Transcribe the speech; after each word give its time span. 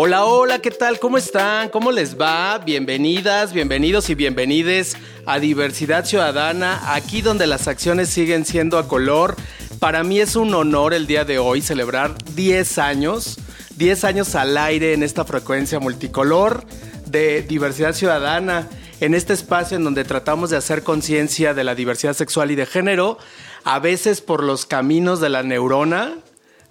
Hola, 0.00 0.26
hola, 0.26 0.60
¿qué 0.60 0.70
tal? 0.70 1.00
¿Cómo 1.00 1.18
están? 1.18 1.70
¿Cómo 1.70 1.90
les 1.90 2.16
va? 2.16 2.58
Bienvenidas, 2.58 3.52
bienvenidos 3.52 4.08
y 4.10 4.14
bienvenides 4.14 4.96
a 5.26 5.40
Diversidad 5.40 6.04
Ciudadana, 6.04 6.94
aquí 6.94 7.20
donde 7.20 7.48
las 7.48 7.66
acciones 7.66 8.08
siguen 8.08 8.44
siendo 8.44 8.78
a 8.78 8.86
color. 8.86 9.34
Para 9.80 10.04
mí 10.04 10.20
es 10.20 10.36
un 10.36 10.54
honor 10.54 10.94
el 10.94 11.08
día 11.08 11.24
de 11.24 11.40
hoy 11.40 11.62
celebrar 11.62 12.14
10 12.36 12.78
años, 12.78 13.40
10 13.74 14.04
años 14.04 14.36
al 14.36 14.56
aire 14.56 14.94
en 14.94 15.02
esta 15.02 15.24
frecuencia 15.24 15.80
multicolor 15.80 16.62
de 17.06 17.42
Diversidad 17.42 17.92
Ciudadana, 17.92 18.68
en 19.00 19.14
este 19.14 19.32
espacio 19.32 19.76
en 19.76 19.82
donde 19.82 20.04
tratamos 20.04 20.50
de 20.50 20.58
hacer 20.58 20.84
conciencia 20.84 21.54
de 21.54 21.64
la 21.64 21.74
diversidad 21.74 22.14
sexual 22.14 22.52
y 22.52 22.54
de 22.54 22.66
género, 22.66 23.18
a 23.64 23.80
veces 23.80 24.20
por 24.20 24.44
los 24.44 24.64
caminos 24.64 25.20
de 25.20 25.30
la 25.30 25.42
neurona, 25.42 26.14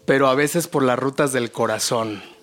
pero 0.06 0.30
a 0.30 0.36
veces 0.36 0.70
por 0.70 0.82
las 0.82 0.98
rutas 0.98 1.34
del 1.34 1.52
corazón. 1.52 2.37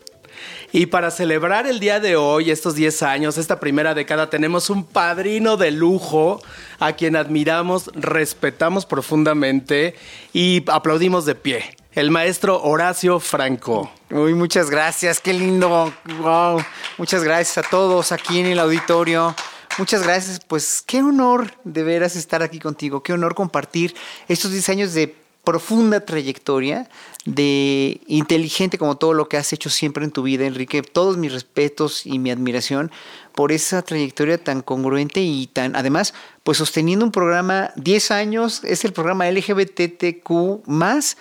Y 0.77 0.87
para 0.87 1.13
celebrar 1.13 1.69
el 1.69 1.79
día 1.79 2.01
de 2.01 2.17
hoy, 2.17 2.51
estos 2.51 2.75
10 2.75 3.05
años, 3.05 3.39
esta 3.39 3.61
primera 3.61 3.95
década, 3.95 4.29
tenemos 4.29 4.71
un 4.71 4.83
padrino 4.83 5.57
de 5.57 5.71
lujo 5.71 6.43
a 6.81 6.95
quien 6.95 7.15
admiramos, 7.15 7.93
respetamos 7.95 8.85
profundamente 8.85 9.95
y 10.33 10.65
aplaudimos 10.69 11.27
de 11.27 11.37
pie. 11.37 11.77
El 11.93 12.11
maestro 12.11 12.61
Horacio 12.61 13.21
Franco. 13.21 13.89
Muchas 14.11 14.69
gracias, 14.69 15.21
qué 15.21 15.33
lindo. 15.33 15.95
Wow. 16.21 16.61
Muchas 16.99 17.23
gracias 17.23 17.65
a 17.65 17.71
todos 17.71 18.11
aquí 18.11 18.41
en 18.41 18.47
el 18.47 18.59
auditorio. 18.59 19.33
Muchas 19.79 20.03
gracias, 20.03 20.41
pues 20.41 20.83
qué 20.85 21.05
honor 21.05 21.53
de 21.63 21.85
veras 21.85 22.17
estar 22.17 22.43
aquí 22.43 22.59
contigo, 22.59 23.01
qué 23.01 23.13
honor 23.13 23.37
compartir 23.37 23.95
estos 24.27 24.51
10 24.51 24.69
años 24.71 24.93
de 24.93 25.15
profunda 25.45 26.01
trayectoria, 26.01 26.89
de 27.25 28.01
inteligente 28.07 28.79
como 28.79 28.97
todo 28.97 29.15
lo 29.15 29.29
que 29.29 29.37
has 29.37 29.53
hecho 29.53 29.71
siempre 29.71 30.05
en 30.05 30.11
tu 30.11 30.23
vida, 30.23 30.47
Enrique. 30.47 30.83
Todos 30.83 31.17
mis 31.17 31.33
respetos 31.33 32.07
y 32.07 32.19
mi 32.19 32.31
admiración 32.31 32.91
por 33.35 33.53
esa 33.53 33.83
trayectoria 33.83 34.39
tan 34.39 34.63
congruente 34.63 35.21
y 35.21 35.47
tan, 35.47 35.77
además, 35.77 36.15
pues 36.43 36.59
sosteniendo 36.59 37.05
un 37.05 37.13
programa 37.13 37.71
10 37.77 38.11
años, 38.11 38.63
es 38.65 38.85
el 38.85 38.93
programa 38.93 39.31
LGBTQ 39.31 40.67
más, 40.67 41.17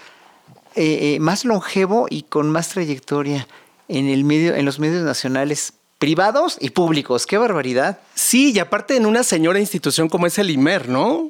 eh, 0.76 1.16
eh, 1.16 1.20
más 1.20 1.46
longevo 1.46 2.08
y 2.10 2.24
con 2.24 2.50
más 2.50 2.70
trayectoria 2.70 3.48
en, 3.88 4.10
el 4.10 4.24
medio, 4.24 4.56
en 4.56 4.66
los 4.66 4.80
medios 4.80 5.04
nacionales 5.04 5.74
privados 6.00 6.58
y 6.60 6.72
públicos. 6.72 7.26
¡Qué 7.26 7.38
barbaridad! 7.38 8.00
Sí, 8.14 8.52
y 8.52 8.60
aparte 8.60 8.98
en 8.98 9.06
una 9.06 9.24
señora 9.24 9.60
institución 9.60 10.10
como 10.10 10.28
es 10.28 10.38
el 10.38 10.50
IMER, 10.50 10.90
¿no? 10.90 11.28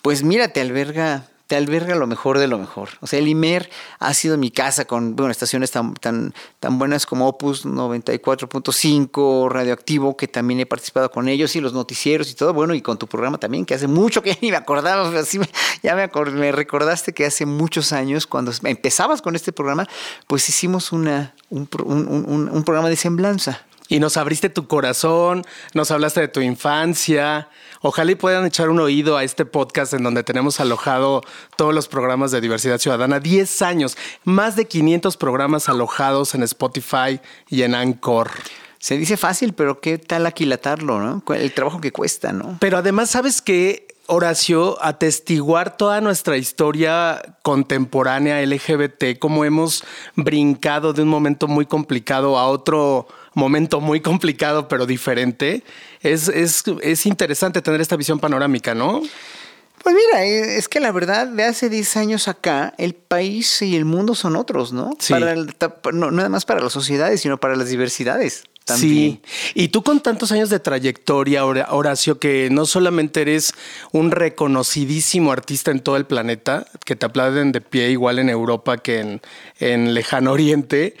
Pues 0.00 0.22
mírate, 0.22 0.60
alberga 0.60 1.28
te 1.48 1.56
alberga 1.56 1.94
lo 1.94 2.06
mejor 2.06 2.38
de 2.38 2.46
lo 2.46 2.58
mejor. 2.58 2.90
O 3.00 3.06
sea, 3.06 3.18
el 3.18 3.26
IMER 3.26 3.70
ha 3.98 4.12
sido 4.12 4.36
mi 4.36 4.50
casa 4.50 4.84
con 4.84 5.16
bueno, 5.16 5.32
estaciones 5.32 5.70
tan, 5.70 5.94
tan, 5.94 6.34
tan 6.60 6.78
buenas 6.78 7.06
como 7.06 7.26
Opus 7.26 7.64
94.5, 7.64 9.50
Radioactivo, 9.50 10.14
que 10.14 10.28
también 10.28 10.60
he 10.60 10.66
participado 10.66 11.10
con 11.10 11.26
ellos, 11.26 11.56
y 11.56 11.62
los 11.62 11.72
noticieros 11.72 12.30
y 12.30 12.34
todo. 12.34 12.52
Bueno, 12.52 12.74
y 12.74 12.82
con 12.82 12.98
tu 12.98 13.06
programa 13.06 13.38
también, 13.38 13.64
que 13.64 13.72
hace 13.72 13.88
mucho 13.88 14.22
que 14.22 14.36
ni 14.42 14.50
me 14.50 14.58
acordaba. 14.58 15.08
Así 15.18 15.40
ya 15.82 15.96
me, 15.96 16.10
me 16.32 16.52
recordaste 16.52 17.14
que 17.14 17.24
hace 17.24 17.46
muchos 17.46 17.92
años, 17.92 18.26
cuando 18.26 18.52
empezabas 18.64 19.22
con 19.22 19.34
este 19.34 19.50
programa, 19.50 19.88
pues 20.26 20.46
hicimos 20.50 20.92
una, 20.92 21.34
un, 21.48 21.66
un, 21.82 22.50
un 22.52 22.62
programa 22.62 22.90
de 22.90 22.96
semblanza. 22.96 23.67
Y 23.88 24.00
nos 24.00 24.18
abriste 24.18 24.50
tu 24.50 24.66
corazón, 24.66 25.44
nos 25.72 25.90
hablaste 25.90 26.20
de 26.20 26.28
tu 26.28 26.40
infancia. 26.40 27.48
Ojalá 27.80 28.12
y 28.12 28.16
puedan 28.16 28.44
echar 28.44 28.68
un 28.68 28.80
oído 28.80 29.16
a 29.16 29.24
este 29.24 29.46
podcast 29.46 29.94
en 29.94 30.02
donde 30.02 30.22
tenemos 30.22 30.60
alojado 30.60 31.22
todos 31.56 31.74
los 31.74 31.88
programas 31.88 32.30
de 32.30 32.42
diversidad 32.42 32.78
ciudadana. 32.78 33.18
10 33.18 33.62
años, 33.62 33.96
más 34.24 34.56
de 34.56 34.66
500 34.66 35.16
programas 35.16 35.70
alojados 35.70 36.34
en 36.34 36.42
Spotify 36.42 37.20
y 37.48 37.62
en 37.62 37.74
Anchor. 37.74 38.30
Se 38.78 38.96
dice 38.98 39.16
fácil, 39.16 39.54
pero 39.54 39.80
qué 39.80 39.98
tal 39.98 40.26
aquilatarlo, 40.26 41.00
¿no? 41.00 41.22
El 41.34 41.52
trabajo 41.52 41.80
que 41.80 41.90
cuesta, 41.90 42.32
¿no? 42.32 42.58
Pero 42.60 42.76
además, 42.78 43.10
¿sabes 43.10 43.40
qué? 43.40 43.88
Horacio, 44.06 44.82
atestiguar 44.82 45.76
toda 45.76 46.00
nuestra 46.00 46.36
historia 46.36 47.20
contemporánea 47.42 48.40
LGBT, 48.40 49.18
cómo 49.18 49.44
hemos 49.44 49.84
brincado 50.14 50.92
de 50.92 51.02
un 51.02 51.08
momento 51.08 51.46
muy 51.46 51.66
complicado 51.66 52.38
a 52.38 52.46
otro 52.48 53.08
momento 53.38 53.80
muy 53.80 54.00
complicado 54.00 54.68
pero 54.68 54.86
diferente, 54.86 55.62
es, 56.02 56.28
es, 56.28 57.06
interesante 57.06 57.62
tener 57.62 57.80
esta 57.80 57.96
visión 57.96 58.18
panorámica, 58.18 58.74
¿no? 58.74 59.02
Pues 59.82 59.94
mira, 59.94 60.24
eh, 60.24 60.56
es 60.56 60.68
que 60.68 60.80
la 60.80 60.90
verdad, 60.92 61.28
de 61.28 61.44
hace 61.44 61.70
10 61.70 61.96
años 61.96 62.28
acá, 62.28 62.74
el 62.78 62.94
país 62.94 63.62
y 63.62 63.76
el 63.76 63.84
mundo 63.84 64.14
son 64.14 64.36
otros, 64.36 64.72
¿no? 64.72 64.90
Sí. 64.98 65.12
Para 65.12 65.36
no, 65.92 66.10
nada 66.10 66.28
más 66.28 66.44
para 66.44 66.60
las 66.60 66.72
sociedades, 66.72 67.20
sino 67.20 67.38
para 67.38 67.56
las 67.56 67.68
diversidades. 67.68 68.44
También. 68.64 69.22
Sí, 69.24 69.52
y 69.54 69.68
tú 69.68 69.82
con 69.82 70.00
tantos 70.00 70.30
años 70.30 70.50
de 70.50 70.60
trayectoria, 70.60 71.46
Horacio, 71.46 72.18
que 72.18 72.50
no 72.50 72.66
solamente 72.66 73.22
eres 73.22 73.54
un 73.92 74.10
reconocidísimo 74.10 75.32
artista 75.32 75.70
en 75.70 75.80
todo 75.80 75.96
el 75.96 76.04
planeta, 76.04 76.66
que 76.84 76.94
te 76.94 77.06
aplauden 77.06 77.50
de 77.52 77.62
pie 77.62 77.90
igual 77.90 78.18
en 78.18 78.28
Europa 78.28 78.76
que 78.76 79.00
en, 79.00 79.22
en 79.58 79.94
Lejano 79.94 80.32
Oriente, 80.32 80.96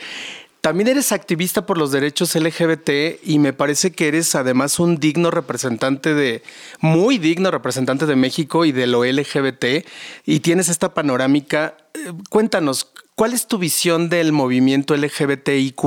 también 0.68 0.88
eres 0.88 1.12
activista 1.12 1.64
por 1.64 1.78
los 1.78 1.92
derechos 1.92 2.34
LGBT 2.34 3.24
y 3.24 3.38
me 3.38 3.54
parece 3.54 3.90
que 3.90 4.06
eres 4.06 4.34
además 4.34 4.78
un 4.78 4.96
digno 4.96 5.30
representante 5.30 6.12
de, 6.12 6.42
muy 6.80 7.16
digno 7.16 7.50
representante 7.50 8.04
de 8.04 8.16
México 8.16 8.66
y 8.66 8.72
de 8.72 8.86
lo 8.86 9.02
LGBT 9.02 9.86
y 10.26 10.40
tienes 10.40 10.68
esta 10.68 10.92
panorámica. 10.92 11.74
Eh, 11.94 12.12
cuéntanos, 12.28 12.86
¿cuál 13.14 13.32
es 13.32 13.46
tu 13.46 13.56
visión 13.56 14.10
del 14.10 14.32
movimiento 14.32 14.94
LGBTIQ 14.94 15.80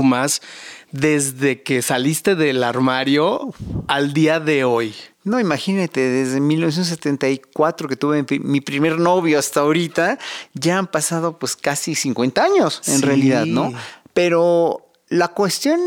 desde 0.92 1.62
que 1.62 1.84
saliste 1.84 2.34
del 2.34 2.64
armario 2.64 3.54
al 3.88 4.14
día 4.14 4.40
de 4.40 4.64
hoy? 4.64 4.96
No, 5.24 5.40
imagínate, 5.40 6.02
desde 6.02 6.42
1974 6.42 7.88
que 7.88 7.96
tuve 7.96 8.26
mi 8.40 8.62
primer 8.62 8.98
novio 8.98 9.38
hasta 9.38 9.60
ahorita, 9.60 10.18
ya 10.56 10.80
han 10.80 10.88
pasado 10.88 11.38
pues 11.38 11.56
casi 11.56 11.94
50 11.94 12.44
años 12.44 12.82
en 12.88 13.04
realidad, 13.04 13.46
¿no? 13.46 13.72
Pero 14.14 14.88
la 15.10 15.30
cuestión 15.30 15.80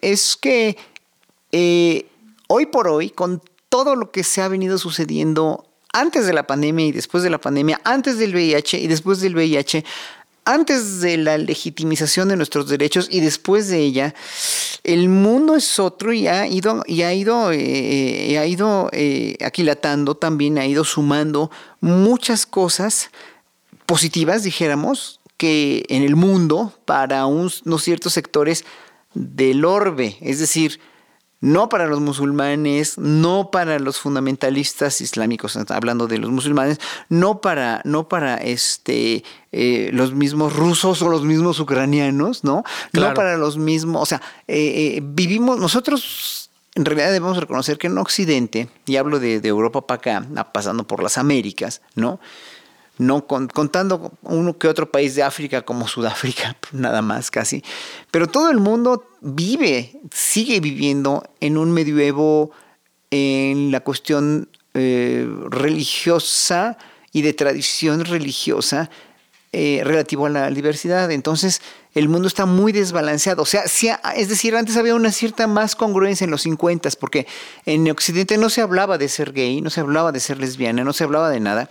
es 0.00 0.36
que 0.36 0.76
eh, 1.52 2.06
hoy 2.48 2.66
por 2.66 2.88
hoy, 2.88 3.10
con 3.10 3.42
todo 3.68 3.94
lo 3.94 4.10
que 4.10 4.24
se 4.24 4.42
ha 4.42 4.48
venido 4.48 4.78
sucediendo 4.78 5.66
antes 5.92 6.26
de 6.26 6.32
la 6.32 6.46
pandemia 6.46 6.86
y 6.86 6.92
después 6.92 7.22
de 7.22 7.30
la 7.30 7.40
pandemia, 7.40 7.80
antes 7.84 8.18
del 8.18 8.34
VIH 8.34 8.78
y 8.78 8.86
después 8.86 9.20
del 9.20 9.34
VIH, 9.34 9.84
antes 10.44 11.00
de 11.00 11.16
la 11.16 11.38
legitimización 11.38 12.28
de 12.28 12.36
nuestros 12.36 12.68
derechos 12.68 13.08
y 13.10 13.20
después 13.20 13.68
de 13.68 13.78
ella, 13.78 14.14
el 14.82 15.08
mundo 15.08 15.54
es 15.54 15.78
otro 15.78 16.12
y 16.12 16.26
ha 16.26 16.46
ido, 16.46 16.82
y 16.86 17.02
ha 17.02 17.12
ido, 17.12 17.52
eh, 17.52 18.38
ha 18.38 18.46
ido 18.46 18.88
eh, 18.92 19.36
aquilatando 19.44 20.16
también, 20.16 20.58
ha 20.58 20.66
ido 20.66 20.84
sumando 20.84 21.50
muchas 21.80 22.46
cosas 22.46 23.10
positivas, 23.86 24.42
dijéramos, 24.42 25.19
que 25.40 25.86
en 25.88 26.02
el 26.02 26.16
mundo 26.16 26.74
para 26.84 27.24
unos 27.24 27.62
ciertos 27.78 28.12
sectores 28.12 28.66
del 29.14 29.64
orbe, 29.64 30.18
es 30.20 30.38
decir, 30.38 30.80
no 31.40 31.70
para 31.70 31.86
los 31.86 31.98
musulmanes, 31.98 32.98
no 32.98 33.50
para 33.50 33.78
los 33.78 33.98
fundamentalistas 33.98 35.00
islámicos, 35.00 35.56
hablando 35.70 36.08
de 36.08 36.18
los 36.18 36.28
musulmanes, 36.30 36.78
no 37.08 37.40
para, 37.40 37.80
no 37.86 38.06
para 38.06 38.34
este, 38.36 39.24
eh, 39.50 39.88
los 39.94 40.12
mismos 40.12 40.54
rusos 40.54 41.00
o 41.00 41.08
los 41.08 41.22
mismos 41.22 41.58
ucranianos, 41.58 42.44
¿no? 42.44 42.62
No 42.92 43.14
para 43.14 43.38
los 43.38 43.56
mismos, 43.56 44.02
o 44.02 44.04
sea, 44.04 44.20
eh, 44.46 44.98
eh, 44.98 45.00
vivimos, 45.02 45.58
nosotros 45.58 46.50
en 46.74 46.84
realidad 46.84 47.12
debemos 47.12 47.38
reconocer 47.38 47.78
que 47.78 47.86
en 47.86 47.96
Occidente, 47.96 48.68
y 48.84 48.96
hablo 48.96 49.18
de, 49.20 49.40
de 49.40 49.48
Europa 49.48 49.86
para 49.86 50.18
acá, 50.18 50.52
pasando 50.52 50.86
por 50.86 51.02
las 51.02 51.16
Américas, 51.16 51.80
¿no? 51.94 52.20
No 53.00 53.26
contando 53.26 54.12
uno 54.22 54.58
que 54.58 54.68
otro 54.68 54.90
país 54.90 55.14
de 55.14 55.22
África 55.22 55.62
como 55.62 55.88
Sudáfrica, 55.88 56.56
nada 56.72 57.00
más 57.00 57.30
casi. 57.30 57.64
Pero 58.10 58.26
todo 58.26 58.50
el 58.50 58.58
mundo 58.58 59.08
vive, 59.20 60.00
sigue 60.12 60.60
viviendo 60.60 61.24
en 61.40 61.56
un 61.56 61.72
medioevo 61.72 62.50
en 63.10 63.72
la 63.72 63.80
cuestión 63.80 64.50
eh, 64.74 65.26
religiosa 65.48 66.76
y 67.10 67.22
de 67.22 67.32
tradición 67.32 68.04
religiosa 68.04 68.90
eh, 69.52 69.80
relativo 69.82 70.26
a 70.26 70.28
la 70.28 70.48
diversidad. 70.48 71.10
Entonces, 71.10 71.60
el 71.92 72.08
mundo 72.08 72.28
está 72.28 72.46
muy 72.46 72.70
desbalanceado. 72.70 73.42
O 73.42 73.46
sea, 73.46 73.64
es 74.14 74.28
decir, 74.28 74.54
antes 74.54 74.76
había 74.76 74.94
una 74.94 75.10
cierta 75.10 75.48
más 75.48 75.74
congruencia 75.74 76.24
en 76.24 76.30
los 76.30 76.42
50, 76.42 76.88
porque 77.00 77.26
en 77.66 77.90
Occidente 77.90 78.38
no 78.38 78.48
se 78.48 78.60
hablaba 78.60 78.96
de 78.96 79.08
ser 79.08 79.32
gay, 79.32 79.60
no 79.60 79.68
se 79.70 79.80
hablaba 79.80 80.12
de 80.12 80.20
ser 80.20 80.38
lesbiana, 80.38 80.84
no 80.84 80.92
se 80.92 81.02
hablaba 81.02 81.30
de 81.30 81.40
nada. 81.40 81.68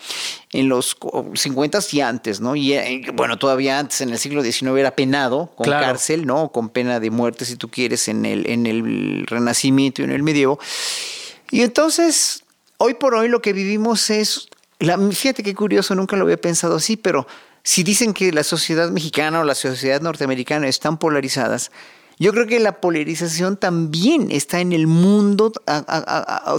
En 0.51 0.67
los 0.67 0.97
50 1.35 1.79
y 1.93 2.01
antes, 2.01 2.41
¿no? 2.41 2.57
Y 2.57 2.73
eh, 2.73 3.01
bueno, 3.13 3.39
todavía 3.39 3.79
antes, 3.79 4.01
en 4.01 4.09
el 4.09 4.19
siglo 4.19 4.43
XIX, 4.43 4.77
era 4.77 4.91
penado 4.91 5.53
con 5.55 5.69
cárcel, 5.69 6.25
¿no? 6.25 6.51
Con 6.51 6.67
pena 6.67 6.99
de 6.99 7.11
muerte, 7.11 7.45
si 7.45 7.55
tú 7.55 7.69
quieres, 7.69 8.09
en 8.09 8.25
el, 8.25 8.45
en 8.49 8.65
el 8.65 9.25
Renacimiento 9.25 10.01
y 10.01 10.05
en 10.05 10.11
el 10.11 10.21
Medievo. 10.21 10.59
Y 11.49 11.61
entonces, 11.61 12.43
hoy 12.75 12.95
por 12.95 13.15
hoy 13.15 13.29
lo 13.29 13.41
que 13.41 13.53
vivimos 13.53 14.09
es. 14.09 14.49
La, 14.81 14.97
fíjate 14.97 15.43
qué 15.43 15.53
curioso, 15.53 15.93
nunca 15.93 16.15
lo 16.15 16.23
había 16.23 16.37
pensado 16.37 16.77
así, 16.77 16.95
pero 16.95 17.27
si 17.63 17.83
dicen 17.83 18.13
que 18.13 18.31
la 18.31 18.43
sociedad 18.43 18.89
mexicana 18.89 19.41
o 19.41 19.43
la 19.43 19.55
sociedad 19.55 20.01
norteamericana 20.01 20.67
están 20.67 20.97
polarizadas, 20.97 21.71
yo 22.21 22.33
creo 22.33 22.47
que 22.47 22.59
la 22.59 22.81
polarización 22.81 23.55
también 23.55 24.29
está 24.29 24.59
en 24.59 24.73
el 24.73 24.87
mundo 24.87 25.53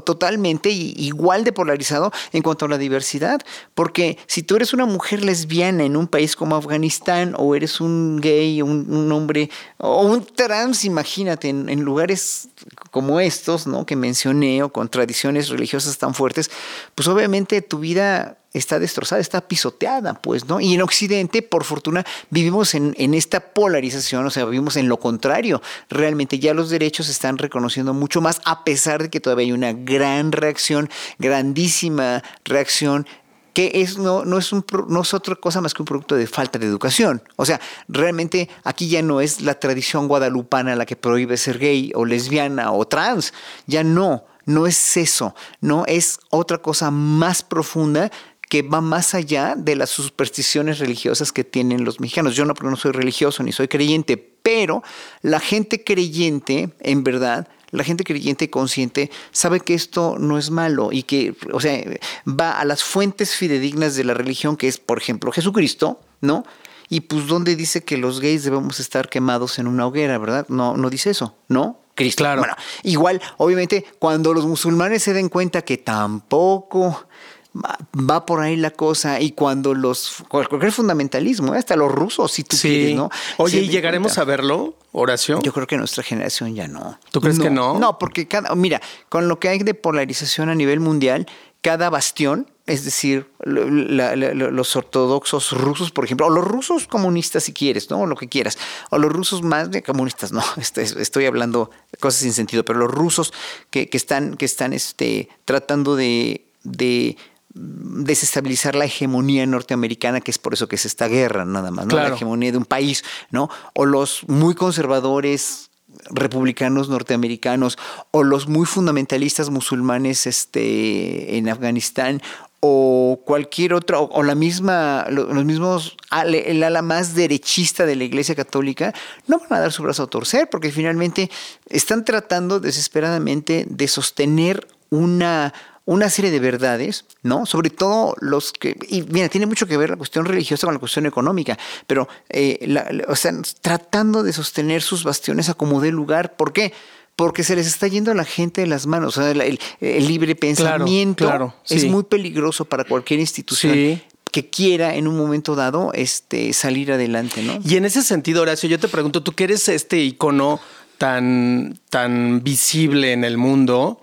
totalmente 0.06 0.70
igual 0.70 1.44
de 1.44 1.52
polarizado 1.52 2.12
en 2.32 2.42
cuanto 2.42 2.64
a 2.64 2.68
la 2.68 2.78
diversidad, 2.78 3.42
porque 3.74 4.16
si 4.26 4.42
tú 4.42 4.56
eres 4.56 4.72
una 4.72 4.86
mujer 4.86 5.22
lesbiana 5.22 5.84
en 5.84 5.98
un 5.98 6.06
país 6.06 6.34
como 6.34 6.56
Afganistán 6.56 7.34
o 7.36 7.54
eres 7.54 7.78
un 7.82 8.20
gay, 8.22 8.62
un, 8.62 9.12
hombre 9.12 9.50
o 9.76 10.00
un 10.00 10.24
trans, 10.24 10.86
imagínate, 10.86 11.50
en, 11.50 11.80
lugares 11.82 12.48
como 12.90 13.20
estos, 13.20 13.66
¿no? 13.66 13.84
Que 13.84 13.96
mencioné 13.96 14.62
o 14.62 14.72
con 14.72 14.88
tradiciones 14.88 15.50
religiosas 15.50 15.98
tan 15.98 16.14
fuertes, 16.14 16.50
pues 16.94 17.06
obviamente 17.06 17.60
tu 17.60 17.80
vida 17.80 18.39
está 18.52 18.78
destrozada, 18.78 19.20
está 19.20 19.40
pisoteada, 19.40 20.14
pues, 20.14 20.46
¿no? 20.46 20.60
Y 20.60 20.74
en 20.74 20.82
Occidente, 20.82 21.42
por 21.42 21.64
fortuna, 21.64 22.04
vivimos 22.30 22.74
en, 22.74 23.14
esta 23.14 23.40
polarización, 23.40 24.26
o 24.26 24.30
sea, 24.30 24.44
vivimos 24.44 24.76
en 24.76 24.88
lo 24.88 24.98
contrario. 24.98 25.62
Realmente 25.88 26.38
ya 26.38 26.54
los 26.54 26.70
derechos 26.70 27.06
se 27.06 27.12
están 27.12 27.38
reconociendo 27.38 27.94
mucho 27.94 28.20
más, 28.20 28.40
a 28.44 28.64
pesar 28.64 29.02
de 29.02 29.10
que 29.10 29.20
todavía 29.20 29.46
hay 29.46 29.52
una 29.52 29.72
gran 29.72 30.32
reacción, 30.32 30.90
grandísima 31.18 32.22
reacción 32.44 33.06
que 33.52 33.72
es, 33.74 33.98
no, 33.98 34.24
no, 34.24 34.38
es 34.38 34.52
un, 34.52 34.64
no 34.88 35.02
es 35.02 35.12
otra 35.12 35.34
cosa 35.34 35.60
más 35.60 35.74
que 35.74 35.82
un 35.82 35.86
producto 35.86 36.14
de 36.14 36.28
falta 36.28 36.58
de 36.58 36.66
educación. 36.66 37.22
O 37.34 37.44
sea, 37.44 37.60
realmente 37.88 38.48
aquí 38.62 38.88
ya 38.88 39.02
no 39.02 39.20
es 39.20 39.40
la 39.40 39.54
tradición 39.54 40.06
guadalupana 40.06 40.76
la 40.76 40.86
que 40.86 40.94
prohíbe 40.94 41.36
ser 41.36 41.58
gay 41.58 41.90
o 41.96 42.04
lesbiana 42.04 42.72
o 42.72 42.86
trans, 42.86 43.34
ya 43.66 43.82
no, 43.82 44.24
no 44.46 44.66
es 44.66 44.96
eso, 44.96 45.34
no 45.60 45.84
es 45.86 46.20
otra 46.30 46.58
cosa 46.58 46.90
más 46.90 47.42
profunda 47.42 48.10
que 48.50 48.62
va 48.62 48.80
más 48.80 49.14
allá 49.14 49.54
de 49.56 49.76
las 49.76 49.90
supersticiones 49.90 50.80
religiosas 50.80 51.30
que 51.30 51.44
tienen 51.44 51.84
los 51.84 52.00
mexicanos. 52.00 52.34
Yo 52.34 52.44
no, 52.44 52.52
no 52.60 52.76
soy 52.76 52.90
religioso 52.90 53.44
ni 53.44 53.52
soy 53.52 53.68
creyente, 53.68 54.16
pero 54.16 54.82
la 55.22 55.38
gente 55.38 55.84
creyente, 55.84 56.70
en 56.80 57.04
verdad, 57.04 57.46
la 57.70 57.84
gente 57.84 58.02
creyente 58.02 58.46
y 58.46 58.48
consciente 58.48 59.08
sabe 59.30 59.60
que 59.60 59.74
esto 59.74 60.16
no 60.18 60.36
es 60.36 60.50
malo 60.50 60.90
y 60.90 61.04
que, 61.04 61.36
o 61.52 61.60
sea, 61.60 61.80
va 62.28 62.58
a 62.58 62.64
las 62.64 62.82
fuentes 62.82 63.36
fidedignas 63.36 63.94
de 63.94 64.02
la 64.02 64.14
religión, 64.14 64.56
que 64.56 64.66
es, 64.66 64.78
por 64.78 64.98
ejemplo, 64.98 65.30
Jesucristo, 65.30 66.00
¿no? 66.20 66.44
Y 66.88 67.02
pues, 67.02 67.28
¿dónde 67.28 67.54
dice 67.54 67.84
que 67.84 67.98
los 67.98 68.18
gays 68.18 68.42
debemos 68.42 68.80
estar 68.80 69.08
quemados 69.08 69.60
en 69.60 69.68
una 69.68 69.86
hoguera, 69.86 70.18
verdad? 70.18 70.46
No, 70.48 70.76
no 70.76 70.90
dice 70.90 71.10
eso, 71.10 71.36
¿no? 71.46 71.78
Cristo. 71.94 72.24
Claro. 72.24 72.40
Bueno, 72.40 72.56
igual, 72.82 73.22
obviamente, 73.36 73.84
cuando 74.00 74.34
los 74.34 74.44
musulmanes 74.44 75.04
se 75.04 75.12
den 75.12 75.28
cuenta 75.28 75.62
que 75.62 75.78
tampoco 75.78 77.06
va 77.54 78.26
por 78.26 78.40
ahí 78.40 78.56
la 78.56 78.70
cosa 78.70 79.20
y 79.20 79.32
cuando 79.32 79.74
los 79.74 80.22
cualquier 80.28 80.72
fundamentalismo, 80.72 81.54
¿eh? 81.54 81.58
hasta 81.58 81.76
los 81.76 81.90
rusos, 81.90 82.30
si 82.30 82.44
tú 82.44 82.56
quieres, 82.56 82.96
¿no? 82.96 83.10
Oye, 83.38 83.60
¿y 83.60 83.68
llegaremos 83.68 84.18
a 84.18 84.24
verlo, 84.24 84.74
Horacio? 84.92 85.40
Yo 85.42 85.52
creo 85.52 85.66
que 85.66 85.76
nuestra 85.76 86.02
generación 86.02 86.54
ya 86.54 86.68
no. 86.68 86.98
¿Tú 87.10 87.20
crees 87.20 87.38
que 87.38 87.50
no? 87.50 87.78
No, 87.78 87.98
porque 87.98 88.28
cada, 88.28 88.54
mira, 88.54 88.80
con 89.08 89.28
lo 89.28 89.40
que 89.40 89.48
hay 89.48 89.58
de 89.58 89.74
polarización 89.74 90.48
a 90.48 90.54
nivel 90.54 90.80
mundial, 90.80 91.26
cada 91.60 91.90
bastión, 91.90 92.46
es 92.66 92.84
decir, 92.84 93.28
los 93.40 94.76
ortodoxos 94.76 95.52
rusos, 95.52 95.90
por 95.90 96.04
ejemplo, 96.04 96.26
o 96.26 96.30
los 96.30 96.44
rusos 96.44 96.86
comunistas 96.86 97.44
si 97.44 97.52
quieres, 97.52 97.90
¿no? 97.90 98.00
O 98.00 98.06
lo 98.06 98.16
que 98.16 98.28
quieras, 98.28 98.58
o 98.90 98.98
los 98.98 99.12
rusos 99.12 99.42
más 99.42 99.70
de 99.70 99.82
comunistas, 99.82 100.30
no, 100.30 100.42
este, 100.56 100.82
estoy 100.82 101.26
hablando 101.26 101.70
cosas 101.98 102.20
sin 102.20 102.32
sentido, 102.32 102.64
pero 102.64 102.78
los 102.78 102.90
rusos 102.90 103.32
que, 103.70 103.88
están, 103.92 104.36
que 104.36 104.44
están 104.44 104.72
este, 104.72 105.28
tratando 105.44 105.96
de, 105.96 106.46
de 106.62 107.16
desestabilizar 107.52 108.74
la 108.74 108.84
hegemonía 108.84 109.44
norteamericana, 109.46 110.20
que 110.20 110.30
es 110.30 110.38
por 110.38 110.54
eso 110.54 110.68
que 110.68 110.76
es 110.76 110.86
esta 110.86 111.08
guerra, 111.08 111.44
nada 111.44 111.70
más, 111.70 111.86
¿no? 111.86 111.96
La 111.96 112.08
hegemonía 112.08 112.52
de 112.52 112.58
un 112.58 112.64
país, 112.64 113.04
¿no? 113.30 113.50
O 113.74 113.86
los 113.86 114.28
muy 114.28 114.54
conservadores 114.54 115.70
republicanos 116.10 116.88
norteamericanos 116.88 117.76
o 118.12 118.22
los 118.22 118.48
muy 118.48 118.66
fundamentalistas 118.66 119.50
musulmanes 119.50 120.26
este, 120.26 121.36
en 121.36 121.48
Afganistán 121.48 122.22
o 122.60 123.20
cualquier 123.24 123.72
otra, 123.72 123.98
o, 124.00 124.22
la 124.22 124.34
misma, 124.34 125.06
los 125.08 125.44
mismos, 125.46 125.96
el 126.24 126.62
ala 126.62 126.82
más 126.82 127.14
derechista 127.14 127.86
de 127.86 127.96
la 127.96 128.04
Iglesia 128.04 128.34
Católica, 128.34 128.92
no 129.26 129.38
van 129.38 129.54
a 129.54 129.60
dar 129.60 129.72
su 129.72 129.82
brazo 129.82 130.02
a 130.02 130.06
torcer, 130.08 130.50
porque 130.50 130.70
finalmente 130.70 131.30
están 131.70 132.04
tratando 132.04 132.60
desesperadamente 132.60 133.64
de 133.66 133.88
sostener 133.88 134.68
una, 134.90 135.54
una 135.90 136.08
serie 136.08 136.30
de 136.30 136.38
verdades, 136.38 137.04
¿no? 137.24 137.46
Sobre 137.46 137.68
todo 137.68 138.14
los 138.20 138.52
que, 138.52 138.76
y 138.88 139.02
mira, 139.02 139.28
tiene 139.28 139.46
mucho 139.46 139.66
que 139.66 139.76
ver 139.76 139.90
la 139.90 139.96
cuestión 139.96 140.24
religiosa 140.24 140.68
con 140.68 140.74
la 140.74 140.78
cuestión 140.78 141.04
económica, 141.04 141.58
pero, 141.88 142.08
eh, 142.28 143.02
o 143.08 143.16
sea, 143.16 143.32
tratando 143.60 144.22
de 144.22 144.32
sostener 144.32 144.82
sus 144.82 145.02
bastiones 145.02 145.48
a 145.48 145.54
como 145.54 145.80
dé 145.80 145.90
lugar. 145.90 146.36
¿Por 146.36 146.52
qué? 146.52 146.72
Porque 147.16 147.42
se 147.42 147.56
les 147.56 147.66
está 147.66 147.88
yendo 147.88 148.12
a 148.12 148.14
la 148.14 148.24
gente 148.24 148.60
de 148.60 148.68
las 148.68 148.86
manos. 148.86 149.18
O 149.18 149.20
sea, 149.20 149.32
el, 149.32 149.58
libre 149.80 150.36
pensamiento 150.36 151.52
es 151.68 151.84
muy 151.86 152.04
peligroso 152.04 152.64
para 152.66 152.84
cualquier 152.84 153.18
institución. 153.18 154.00
que 154.30 154.48
quiera 154.48 154.94
en 154.94 155.08
un 155.08 155.16
momento 155.16 155.56
dado 155.56 155.90
este, 155.92 156.52
salir 156.52 156.92
adelante, 156.92 157.42
¿no? 157.42 157.58
Y 157.64 157.74
en 157.74 157.84
ese 157.84 158.04
sentido, 158.04 158.42
Horacio, 158.42 158.68
yo 158.68 158.78
te 158.78 158.86
pregunto, 158.86 159.24
tú 159.24 159.32
que 159.32 159.42
eres 159.42 159.68
este 159.68 159.98
icono 159.98 160.60
tan, 160.98 161.80
tan 161.90 162.44
visible 162.44 163.12
en 163.12 163.24
el 163.24 163.38
mundo, 163.38 164.00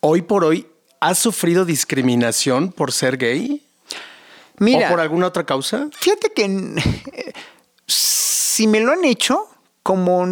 hoy 0.00 0.20
por 0.20 0.44
hoy, 0.44 0.66
¿Has 1.04 1.18
sufrido 1.18 1.66
discriminación 1.66 2.72
por 2.72 2.90
ser 2.90 3.18
gay? 3.18 3.62
Mira, 4.58 4.88
¿O 4.88 4.90
por 4.90 5.00
alguna 5.00 5.26
otra 5.26 5.44
causa? 5.44 5.88
Fíjate 5.92 6.32
que 6.32 6.76
si 7.86 8.66
me 8.66 8.80
lo 8.80 8.90
han 8.90 9.04
hecho, 9.04 9.46
como, 9.82 10.26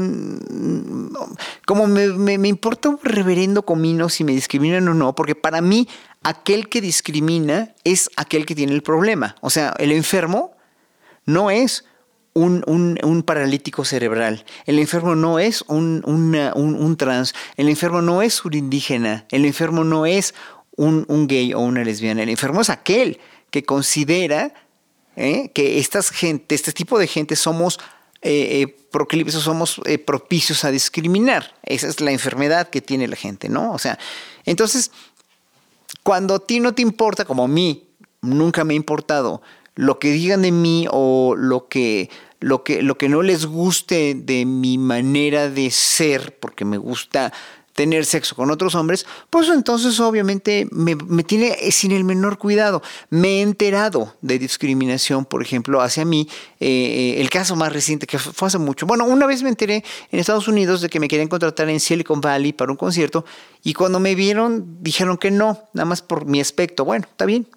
como 1.66 1.86
me, 1.86 2.48
importa 2.48 2.88
un 2.88 2.98
reverendo 3.02 3.66
comino 3.66 4.08
si 4.08 4.24
me 4.24 4.32
discriminan 4.32 4.88
o 4.88 4.94
no, 4.94 5.14
porque 5.14 5.34
para 5.34 5.60
mí 5.60 5.88
aquel 6.22 6.70
que 6.70 6.80
discrimina 6.80 7.74
es 7.84 8.08
aquel 8.16 8.46
que 8.46 8.54
tiene 8.54 8.72
el 8.72 8.82
problema. 8.82 9.36
O 9.42 9.50
sea, 9.50 9.74
el 9.78 9.92
enfermo 9.92 10.56
no 11.26 11.50
es 11.50 11.84
un, 12.32 12.64
un, 12.66 13.22
paralítico 13.24 13.84
cerebral. 13.84 14.46
El 14.64 14.78
enfermo 14.78 15.16
no 15.16 15.38
es 15.38 15.62
un, 15.68 16.02
un, 16.06 16.96
trans. 16.96 17.34
El 17.58 17.68
enfermo 17.68 18.00
no 18.00 18.22
es 18.22 18.42
un 18.46 18.54
indígena. 18.54 19.26
El 19.30 19.44
enfermo 19.44 19.84
no 19.84 20.06
es 20.06 20.34
un, 20.76 21.26
gay 21.26 21.54
o 21.54 21.60
una 21.60 21.84
lesbiana. 21.84 22.22
El 22.22 22.28
enfermo 22.28 22.60
es 22.60 22.70
aquel 22.70 23.18
que 23.50 23.64
considera 23.64 24.54
¿eh? 25.16 25.50
que 25.54 25.78
estas 25.78 26.10
gente, 26.10 26.54
este 26.54 26.72
tipo 26.72 26.98
de 26.98 27.06
gente 27.06 27.36
somos 27.36 27.78
eh, 28.22 28.62
eh, 28.62 29.30
somos 29.30 29.80
propicios 30.04 30.64
a 30.64 30.70
discriminar. 30.70 31.54
Esa 31.64 31.88
es 31.88 32.00
la 32.00 32.12
enfermedad 32.12 32.68
que 32.68 32.80
tiene 32.80 33.08
la 33.08 33.16
gente, 33.16 33.48
¿no? 33.48 33.72
O 33.72 33.78
sea, 33.78 33.98
entonces, 34.44 34.92
cuando 36.02 36.36
a 36.36 36.46
ti 36.46 36.60
no 36.60 36.74
te 36.74 36.82
importa, 36.82 37.24
como 37.24 37.44
a 37.44 37.48
mí, 37.48 37.88
nunca 38.20 38.64
me 38.64 38.74
ha 38.74 38.76
importado, 38.76 39.42
lo 39.74 39.98
que 39.98 40.12
digan 40.12 40.42
de 40.42 40.52
mí 40.52 40.86
o 40.90 41.34
lo 41.36 41.68
que, 41.68 42.10
lo 42.40 42.64
que, 42.64 42.82
lo 42.82 42.98
que 42.98 43.08
no 43.08 43.22
les 43.22 43.46
guste 43.46 44.14
de 44.14 44.44
mi 44.44 44.78
manera 44.78 45.48
de 45.48 45.70
ser, 45.70 46.38
porque 46.38 46.64
me 46.64 46.78
gusta 46.78 47.32
tener 47.82 48.04
sexo 48.04 48.36
con 48.36 48.48
otros 48.52 48.76
hombres, 48.76 49.04
pues 49.28 49.48
entonces 49.48 49.98
obviamente 49.98 50.68
me, 50.70 50.94
tiene 51.24 51.56
sin 51.72 51.90
el 51.90 52.04
menor 52.04 52.38
cuidado. 52.38 52.80
Me 53.10 53.38
he 53.38 53.42
enterado 53.42 54.14
de 54.20 54.38
discriminación, 54.38 55.24
por 55.24 55.42
ejemplo, 55.42 55.80
hacia 55.80 56.04
mí. 56.04 56.28
Eh, 56.60 56.68
eh, 56.68 57.20
el 57.20 57.28
caso 57.28 57.56
más 57.56 57.72
reciente, 57.72 58.06
que 58.06 58.20
fue 58.20 58.46
hace 58.46 58.58
mucho. 58.58 58.86
Bueno, 58.86 59.04
una 59.04 59.26
vez 59.26 59.42
me 59.42 59.48
enteré 59.48 59.82
en 60.12 60.20
Estados 60.20 60.46
Unidos 60.46 60.80
de 60.80 60.88
que 60.88 61.00
me 61.00 61.08
querían 61.08 61.26
contratar 61.26 61.68
en 61.70 61.80
Silicon 61.80 62.20
Valley 62.20 62.52
para 62.52 62.70
un 62.70 62.76
concierto 62.76 63.24
y 63.64 63.74
cuando 63.74 63.98
me 63.98 64.14
vieron 64.14 64.78
dijeron 64.80 65.16
que 65.16 65.32
no, 65.32 65.58
nada 65.72 65.84
más 65.84 66.02
por 66.02 66.24
mi 66.24 66.40
aspecto. 66.40 66.84
Bueno, 66.84 67.08
está 67.10 67.26
bien. 67.26 67.48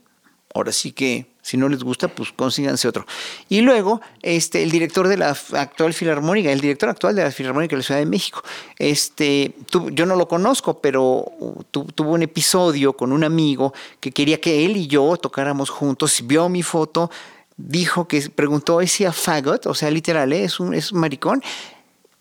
Ahora 0.56 0.72
sí 0.72 0.92
que 0.92 1.35
si 1.46 1.58
no 1.58 1.70
les 1.70 1.84
gusta, 1.84 2.08
pues 2.08 2.32
consíganse 2.32 2.88
otro. 2.88 3.06
Y 3.50 3.62
luego, 3.62 4.02
este, 4.24 4.64
el 4.64 4.72
director 4.72 5.08
de 5.08 5.18
la 5.18 5.38
actual 5.54 5.94
Filarmónica, 5.94 6.52
el 6.52 6.60
director 6.60 6.90
actual 6.90 7.16
de 7.16 7.24
la 7.24 7.30
Filarmónica 7.30 7.76
de 7.76 7.78
la 7.78 7.84
Ciudad 7.84 8.00
de 8.00 8.08
México, 8.08 8.42
este, 8.80 9.54
yo 9.92 10.08
no 10.08 10.16
lo 10.16 10.28
conozco, 10.28 10.82
pero 10.82 11.32
tuvo 11.70 12.14
un 12.14 12.24
episodio 12.24 12.94
con 12.94 13.12
un 13.12 13.24
amigo 13.24 13.76
que 14.00 14.12
quería 14.12 14.42
que 14.42 14.66
él 14.66 14.76
y 14.76 14.88
yo 14.88 15.18
tocáramos 15.18 15.70
juntos, 15.70 16.20
vio 16.26 16.50
mi 16.50 16.64
foto, 16.64 17.12
dijo 17.58 18.08
que 18.08 18.28
preguntó, 18.34 18.82
¿es 18.82 19.00
a 19.02 19.14
fagot? 19.14 19.68
O 19.68 19.76
sea, 19.76 19.92
literal, 19.92 20.34
¿eh? 20.34 20.46
es, 20.46 20.60
un, 20.60 20.74
es 20.74 20.94
maricón. 20.94 21.44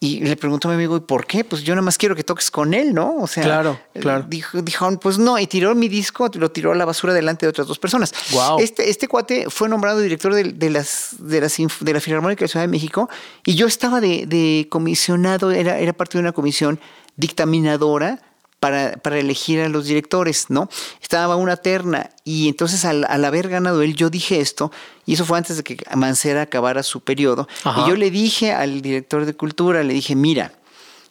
Y 0.04 0.20
le 0.20 0.36
preguntó 0.36 0.68
a 0.68 0.72
mi 0.72 0.76
amigo, 0.76 0.96
¿y 0.96 1.00
por 1.00 1.26
qué? 1.26 1.44
Pues 1.44 1.62
yo 1.62 1.74
nada 1.74 1.84
más 1.84 1.96
quiero 1.96 2.14
que 2.14 2.22
toques 2.22 2.50
con 2.50 2.74
él, 2.74 2.92
¿no? 2.92 3.16
O 3.16 3.26
sea, 3.26 3.42
claro, 3.42 3.80
claro. 3.94 4.26
Dijo, 4.28 4.60
dijo, 4.60 4.98
pues 5.00 5.18
no, 5.18 5.38
y 5.38 5.46
tiró 5.46 5.74
mi 5.74 5.88
disco, 5.88 6.30
lo 6.34 6.50
tiró 6.50 6.72
a 6.72 6.74
la 6.74 6.84
basura 6.84 7.14
delante 7.14 7.46
de 7.46 7.50
otras 7.50 7.66
dos 7.66 7.78
personas. 7.78 8.12
Wow. 8.32 8.58
Este, 8.58 8.90
este 8.90 9.08
cuate 9.08 9.46
fue 9.48 9.68
nombrado 9.68 10.00
director 10.00 10.34
de, 10.34 10.44
de 10.52 10.70
las, 10.70 11.16
de, 11.18 11.40
las, 11.40 11.56
de 11.80 11.92
la 11.92 12.00
Filarmónica 12.00 12.40
de 12.40 12.44
la 12.44 12.48
Ciudad 12.48 12.64
de 12.64 12.68
México 12.68 13.08
y 13.44 13.54
yo 13.54 13.66
estaba 13.66 14.00
de, 14.00 14.26
de 14.26 14.66
comisionado, 14.70 15.50
era, 15.50 15.78
era 15.78 15.92
parte 15.92 16.18
de 16.18 16.22
una 16.22 16.32
comisión 16.32 16.78
dictaminadora 17.16 18.20
para, 18.64 18.96
para, 18.96 19.18
elegir 19.18 19.60
a 19.60 19.68
los 19.68 19.84
directores, 19.84 20.46
¿no? 20.48 20.70
Estaba 21.02 21.36
una 21.36 21.58
terna 21.58 22.08
y 22.24 22.48
entonces 22.48 22.86
al, 22.86 23.04
al, 23.10 23.22
haber 23.26 23.50
ganado 23.50 23.82
él, 23.82 23.94
yo 23.94 24.08
dije 24.08 24.40
esto, 24.40 24.72
y 25.04 25.12
eso 25.12 25.26
fue 25.26 25.36
antes 25.36 25.58
de 25.58 25.64
que 25.64 25.76
Mancera 25.94 26.40
acabara 26.40 26.82
su 26.82 27.00
periodo, 27.00 27.46
Ajá. 27.62 27.82
y 27.82 27.90
yo 27.90 27.94
le 27.94 28.10
dije 28.10 28.52
al 28.52 28.80
director 28.80 29.26
de 29.26 29.34
cultura, 29.34 29.82
le 29.82 29.92
dije, 29.92 30.16
mira, 30.16 30.54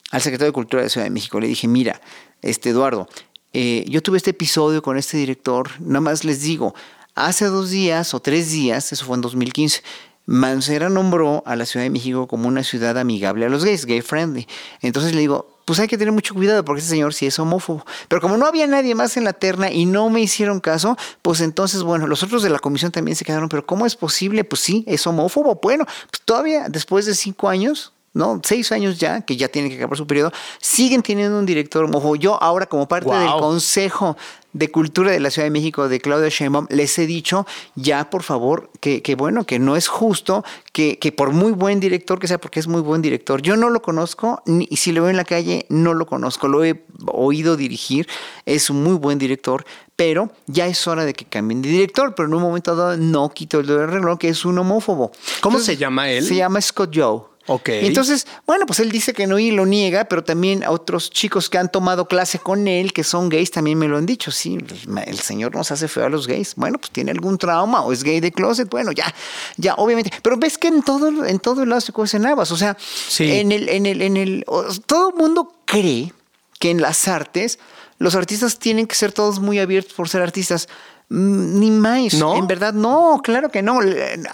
al 0.10 0.22
secretario 0.22 0.48
de 0.48 0.54
Cultura 0.54 0.82
de 0.82 0.88
la 0.88 0.90
Ciudad 0.90 1.06
de 1.06 1.12
México, 1.12 1.40
le 1.40 1.46
dije, 1.46 1.68
mira, 1.68 2.02
este 2.42 2.72
Eduardo, 2.72 3.08
eh, 3.54 3.86
yo 3.88 4.02
tuve 4.02 4.18
este 4.18 4.32
episodio 4.32 4.82
con 4.82 4.98
este 4.98 5.18
director, 5.18 5.70
nada 5.80 6.02
más 6.02 6.24
les 6.24 6.42
digo, 6.42 6.74
hace 7.14 7.46
dos 7.46 7.70
días 7.70 8.16
o 8.16 8.20
tres 8.20 8.50
días, 8.50 8.92
eso 8.92 9.06
fue 9.06 9.16
en 9.16 9.22
2015, 9.22 9.84
Mancera 10.26 10.90
nombró 10.90 11.44
a 11.46 11.56
la 11.56 11.68
Ciudad 11.68 11.86
de 11.86 11.92
México 11.92 12.28
como 12.28 12.48
una 12.48 12.64
ciudad 12.64 12.98
amigable 12.98 13.46
a 13.46 13.50
los 13.50 13.64
gays, 13.64 13.86
gay 13.86 14.02
friendly. 14.02 14.48
Entonces 14.82 15.14
le 15.14 15.20
digo, 15.20 15.53
pues 15.66 15.80
hay 15.80 15.88
que 15.88 15.98
tener 15.98 16.12
mucho 16.12 16.34
cuidado 16.34 16.64
porque 16.66 16.82
ese 16.82 16.90
señor 16.90 17.14
sí 17.14 17.26
es 17.26 17.40
homófobo. 17.40 17.86
Pero 18.08 18.22
como 18.22 18.38
no 18.38 18.46
había 18.46 18.68
nadie 18.68 18.96
más 18.96 19.18
en 19.18 19.24
la 19.24 19.34
terna 19.34 19.72
y 19.72 19.86
no 19.86 20.10
me 20.10 20.22
hicieron 20.22 20.60
caso, 20.60 20.98
pues 21.22 21.42
entonces, 21.42 21.84
bueno, 21.84 22.08
los 22.08 22.24
otros 22.24 22.44
de 22.44 22.50
la 22.50 22.60
comisión 22.60 22.92
también 22.92 23.16
se 23.16 23.26
quedaron, 23.26 23.50
pero 23.50 23.66
¿cómo 23.66 23.86
es 23.86 23.96
posible? 23.96 24.44
Pues 24.44 24.62
sí, 24.62 24.84
es 24.88 25.06
homófobo. 25.08 25.60
Bueno, 25.62 25.86
pues 25.86 26.22
todavía 26.26 26.68
después 26.70 27.06
de 27.06 27.16
cinco 27.16 27.50
años, 27.50 27.94
¿no? 28.14 28.40
Seis 28.44 28.72
años 28.72 29.00
ya, 29.00 29.22
que 29.22 29.38
ya 29.38 29.48
tienen 29.48 29.72
que 29.72 29.78
acabar 29.78 29.98
su 29.98 30.06
periodo, 30.06 30.32
siguen 30.60 31.02
teniendo 31.02 31.40
un 31.40 31.46
director 31.46 31.84
homófobo. 31.84 32.16
Yo 32.16 32.42
ahora 32.42 32.66
como 32.66 32.88
parte 32.88 33.10
wow. 33.10 33.20
del 33.20 33.32
Consejo 33.32 34.18
de 34.54 34.72
Cultura 34.72 35.12
de 35.12 35.20
la 35.20 35.30
Ciudad 35.30 35.46
de 35.46 35.52
México 35.52 35.90
de 35.90 36.00
Claudia 36.00 36.30
Sheinbaum, 36.30 36.68
les 36.70 36.98
he 37.00 37.06
dicho 37.06 37.46
ya, 37.76 38.10
por 38.10 38.24
favor, 38.24 38.70
que, 38.80 39.02
que 39.02 39.16
bueno, 39.16 39.46
que 39.46 39.60
no 39.60 39.76
es 39.76 39.88
justo, 39.88 40.44
que, 40.72 41.00
que, 41.00 41.12
por 41.12 41.32
muy 41.32 41.52
buen 41.52 41.80
director 41.80 42.20
que 42.20 42.28
sea, 42.28 42.40
porque 42.40 42.60
es 42.60 42.68
muy 42.68 42.82
buen 42.82 43.02
director, 43.02 43.42
yo 43.42 43.56
no 43.58 43.70
lo 43.70 43.82
conozco, 43.82 44.42
ni, 44.46 44.68
y 44.70 44.78
si 44.78 44.92
lo 44.92 45.02
veo 45.02 45.10
en 45.10 45.18
la 45.18 45.26
calle, 45.26 45.66
no 45.70 45.94
lo 45.94 46.06
conozco, 46.06 46.48
lo 46.48 46.64
he 46.64 46.84
oído 47.08 47.58
dirigir, 47.58 48.08
es 48.46 48.70
un 48.70 48.84
muy 48.84 48.96
buen 48.96 49.18
director, 49.18 49.66
pero 49.96 50.32
ya 50.48 50.68
es 50.68 50.88
hora 50.88 51.06
de 51.06 51.14
que 51.14 51.26
cambien 51.26 51.62
de 51.62 51.70
director, 51.70 52.16
pero 52.16 52.28
en 52.28 52.34
un 52.34 52.42
momento 52.42 52.76
dado 52.76 52.98
no 52.98 53.30
quito 53.30 53.60
el 53.60 53.68
dedo 53.68 53.80
del 53.80 53.90
reloj, 53.90 54.18
que 54.18 54.30
es 54.30 54.46
un 54.46 54.58
homófobo. 54.58 55.12
¿Cómo 55.42 55.58
Entonces, 55.58 55.66
se 55.66 55.78
llama 55.78 56.10
él? 56.10 56.24
Se 56.24 56.36
llama 56.36 56.62
Scott 56.62 56.92
Joe. 56.94 57.33
Ok. 57.48 57.70
Entonces, 57.70 58.26
bueno, 58.48 58.66
pues 58.66 58.80
él 58.80 58.92
dice 58.92 59.14
que 59.14 59.28
no 59.28 59.38
y 59.38 59.52
lo 59.52 59.66
niega, 59.66 60.06
pero 60.06 60.24
también 60.24 60.64
a 60.64 60.72
otros 60.72 61.10
chicos 61.10 61.50
que 61.50 61.58
han 61.58 61.72
tomado 61.72 62.08
clase 62.08 62.40
con 62.40 62.68
él, 62.68 62.94
que 62.94 63.04
son 63.04 63.28
gays, 63.28 63.52
también 63.52 63.78
me 63.78 63.88
lo 63.88 63.98
han 63.98 64.06
dicho. 64.06 64.32
Sí, 64.32 64.58
el 65.06 65.20
señor 65.20 65.56
nos 65.56 65.72
hace 65.72 65.88
feo 65.88 66.06
a 66.06 66.10
los 66.10 66.28
gays. 66.28 66.56
Bueno, 66.56 66.78
pues 66.78 66.92
tiene 66.92 67.12
algún 67.12 67.38
trauma 67.38 67.82
o 67.82 67.92
es 67.92 68.04
gay 68.04 68.20
de 68.22 68.32
closet. 68.32 68.70
Bueno, 68.70 68.92
ya, 68.92 69.14
ya, 69.58 69.74
obviamente. 69.76 70.12
Pero 70.22 70.38
ves 70.38 70.58
que 70.58 70.70
en 70.70 70.84
todo, 70.84 71.26
en 71.26 71.40
todo 71.40 71.66
lado 71.66 71.82
se 71.82 71.92
cuecen 71.92 72.26
habas. 72.26 72.52
O 72.52 72.58
sea, 72.58 72.78
sí. 72.80 73.32
en 73.32 73.52
el, 73.52 73.68
en 73.68 73.86
el, 73.86 74.02
en 74.02 74.18
el, 74.18 74.46
todo 74.86 75.10
el 75.10 75.16
mundo 75.16 75.54
cree 75.66 76.14
que 76.60 76.70
en 76.70 76.82
las 76.82 77.08
artes 77.10 77.60
los 77.98 78.16
artistas 78.16 78.60
tienen 78.60 78.88
que 78.88 78.96
ser 78.96 79.12
todos 79.12 79.40
muy 79.40 79.60
abiertos 79.60 79.94
por 79.94 80.08
ser 80.08 80.22
artistas. 80.22 80.70
Ni 81.16 81.70
más. 81.70 82.16
¿No? 82.16 82.36
En 82.36 82.48
verdad, 82.48 82.74
no, 82.74 83.22
claro 83.24 83.50
que 83.50 83.62
no. 83.62 83.80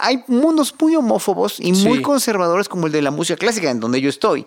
Hay 0.00 0.24
mundos 0.28 0.74
muy 0.80 0.96
homófobos 0.96 1.60
y 1.60 1.72
muy 1.72 2.00
conservadores 2.00 2.70
como 2.70 2.86
el 2.86 2.92
de 2.92 3.02
la 3.02 3.10
música 3.10 3.36
clásica, 3.36 3.70
en 3.70 3.80
donde 3.80 4.00
yo 4.00 4.08
estoy. 4.08 4.46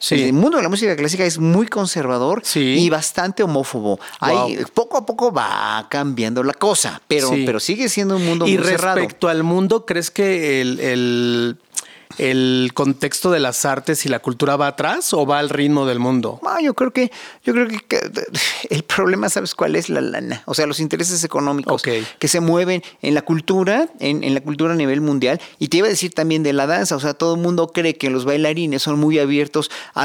Sí. 0.00 0.22
El 0.24 0.32
mundo 0.32 0.56
de 0.56 0.64
la 0.64 0.68
música 0.68 0.96
clásica 0.96 1.24
es 1.24 1.38
muy 1.38 1.68
conservador 1.68 2.40
sí. 2.44 2.60
y 2.60 2.90
bastante 2.90 3.44
homófobo. 3.44 4.00
Wow. 4.20 4.46
Hay, 4.46 4.58
poco 4.74 4.96
a 4.96 5.06
poco 5.06 5.32
va 5.32 5.86
cambiando 5.88 6.42
la 6.42 6.52
cosa, 6.54 7.00
pero, 7.06 7.28
Sí. 7.28 7.44
pero 7.46 7.60
sigue 7.60 7.88
siendo 7.88 8.16
un 8.16 8.24
mundo 8.24 8.46
Y 8.46 8.56
muy 8.58 8.64
cerrado. 8.66 8.96
respecto 8.96 9.28
al 9.28 9.44
mundo, 9.44 9.86
¿crees 9.86 10.10
que 10.10 10.60
el, 10.60 10.80
el, 10.80 11.56
el 12.18 12.70
contexto 12.74 13.30
de 13.30 13.40
las 13.40 13.64
artes 13.64 14.04
y 14.04 14.08
la 14.08 14.18
cultura 14.18 14.56
va 14.56 14.68
atrás 14.68 15.12
o 15.14 15.24
va 15.26 15.38
al 15.38 15.48
ritmo 15.50 15.86
del 15.86 15.98
mundo? 15.98 16.40
Ah, 16.44 16.58
yo 16.62 16.74
creo 16.74 16.92
que, 16.92 17.10
yo 17.44 17.52
creo 17.52 17.68
que, 17.68 18.00
el 18.70 18.82
problema, 18.84 19.28
¿sabes 19.28 19.54
cuál 19.54 19.76
es? 19.76 19.88
La 19.88 20.00
lana. 20.00 20.42
O 20.46 20.54
sea, 20.54 20.66
los 20.66 20.80
intereses 20.80 21.22
económicos 21.24 21.82
que 21.82 22.28
se 22.28 22.40
mueven 22.40 22.82
en 23.02 23.14
la 23.14 23.22
cultura, 23.22 23.88
en, 24.00 24.24
en 24.24 24.34
la 24.34 24.40
cultura 24.40 24.72
a 24.74 24.76
nivel 24.76 25.00
mundial. 25.00 25.40
Y 25.58 25.68
te 25.68 25.78
iba 25.78 25.86
a 25.86 25.90
decir 25.90 26.12
también 26.14 26.42
de 26.42 26.52
la 26.52 26.66
danza. 26.66 26.96
O 26.96 27.00
sea, 27.00 27.14
todo 27.14 27.34
el 27.34 27.40
mundo 27.40 27.68
cree 27.72 27.94
que 27.96 28.10
los 28.10 28.24
bailarines 28.24 28.82
son 28.82 28.98
muy 28.98 29.18
abiertos 29.18 29.70
a, 29.94 30.04